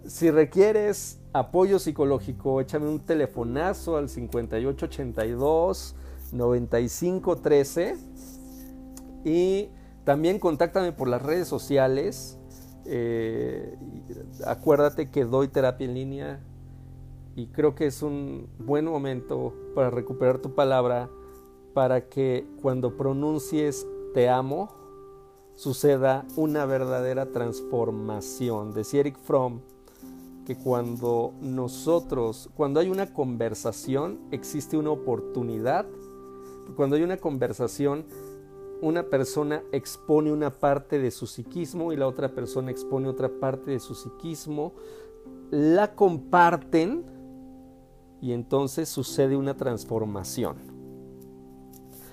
Si 0.05 0.31
requieres 0.31 1.19
apoyo 1.33 1.79
psicológico, 1.79 2.61
échame 2.61 2.87
un 2.87 2.99
telefonazo 2.99 3.97
al 3.97 4.09
5882 4.09 5.95
9513 6.31 7.97
y 9.23 9.69
también 10.03 10.39
contáctame 10.39 10.91
por 10.91 11.07
las 11.07 11.21
redes 11.21 11.47
sociales. 11.47 12.37
Eh, 12.85 13.77
acuérdate 14.45 15.09
que 15.11 15.25
doy 15.25 15.47
terapia 15.47 15.85
en 15.85 15.93
línea, 15.93 16.39
y 17.35 17.47
creo 17.47 17.75
que 17.75 17.87
es 17.87 18.01
un 18.01 18.47
buen 18.59 18.85
momento 18.85 19.53
para 19.73 19.89
recuperar 19.89 20.39
tu 20.39 20.53
palabra 20.53 21.09
para 21.73 22.09
que 22.09 22.45
cuando 22.61 22.97
pronuncies 22.97 23.87
te 24.13 24.29
amo 24.29 24.69
suceda 25.53 26.25
una 26.35 26.65
verdadera 26.65 27.31
transformación. 27.31 28.73
Decía 28.73 29.01
Eric 29.01 29.17
Fromm 29.19 29.61
que 30.45 30.57
cuando 30.57 31.33
nosotros, 31.39 32.49
cuando 32.55 32.79
hay 32.79 32.89
una 32.89 33.13
conversación, 33.13 34.19
existe 34.31 34.75
una 34.75 34.89
oportunidad. 34.91 35.85
Cuando 36.75 36.95
hay 36.95 37.03
una 37.03 37.17
conversación, 37.17 38.05
una 38.81 39.03
persona 39.03 39.63
expone 39.71 40.31
una 40.31 40.49
parte 40.49 40.99
de 40.99 41.11
su 41.11 41.27
psiquismo 41.27 41.93
y 41.93 41.97
la 41.97 42.07
otra 42.07 42.29
persona 42.29 42.71
expone 42.71 43.07
otra 43.07 43.29
parte 43.29 43.71
de 43.71 43.79
su 43.79 43.93
psiquismo, 43.93 44.73
la 45.51 45.95
comparten 45.95 47.05
y 48.21 48.33
entonces 48.33 48.87
sucede 48.87 49.35
una 49.35 49.57
transformación. 49.57 50.55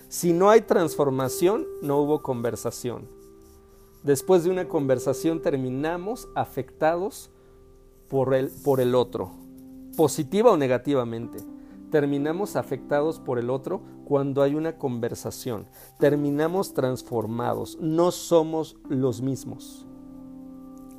Si 0.08 0.32
no 0.32 0.48
hay 0.48 0.62
transformación, 0.62 1.66
no 1.82 1.98
hubo 1.98 2.22
conversación. 2.22 3.08
Después 4.02 4.42
de 4.42 4.50
una 4.50 4.66
conversación 4.66 5.42
terminamos 5.42 6.28
afectados 6.34 7.30
por 8.08 8.32
el, 8.32 8.48
por 8.48 8.80
el 8.80 8.94
otro, 8.94 9.32
positiva 9.96 10.50
o 10.50 10.56
negativamente. 10.56 11.38
Terminamos 11.90 12.56
afectados 12.56 13.20
por 13.20 13.38
el 13.38 13.50
otro 13.50 13.82
cuando 14.06 14.42
hay 14.42 14.54
una 14.54 14.78
conversación. 14.78 15.66
Terminamos 15.98 16.72
transformados. 16.72 17.76
No 17.80 18.10
somos 18.10 18.76
los 18.88 19.20
mismos. 19.20 19.86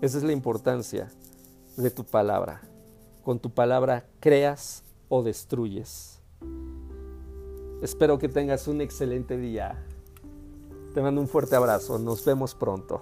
Esa 0.02 0.18
es 0.20 0.24
la 0.24 0.34
importancia 0.34 1.12
de 1.78 1.90
tu 1.90 2.04
palabra. 2.04 2.62
Con 3.24 3.40
tu 3.40 3.50
palabra 3.52 4.08
creas 4.20 4.84
o 5.10 5.24
destruyes. 5.24 6.22
Espero 7.82 8.18
que 8.20 8.30
tengas 8.30 8.68
un 8.68 8.82
excelente 8.82 9.38
día. 9.38 9.86
Te 10.94 11.02
mando 11.02 11.22
un 11.22 11.28
fuerte 11.28 11.56
abrazo. 11.56 11.98
Nos 12.00 12.24
vemos 12.24 12.56
pronto. 12.56 13.02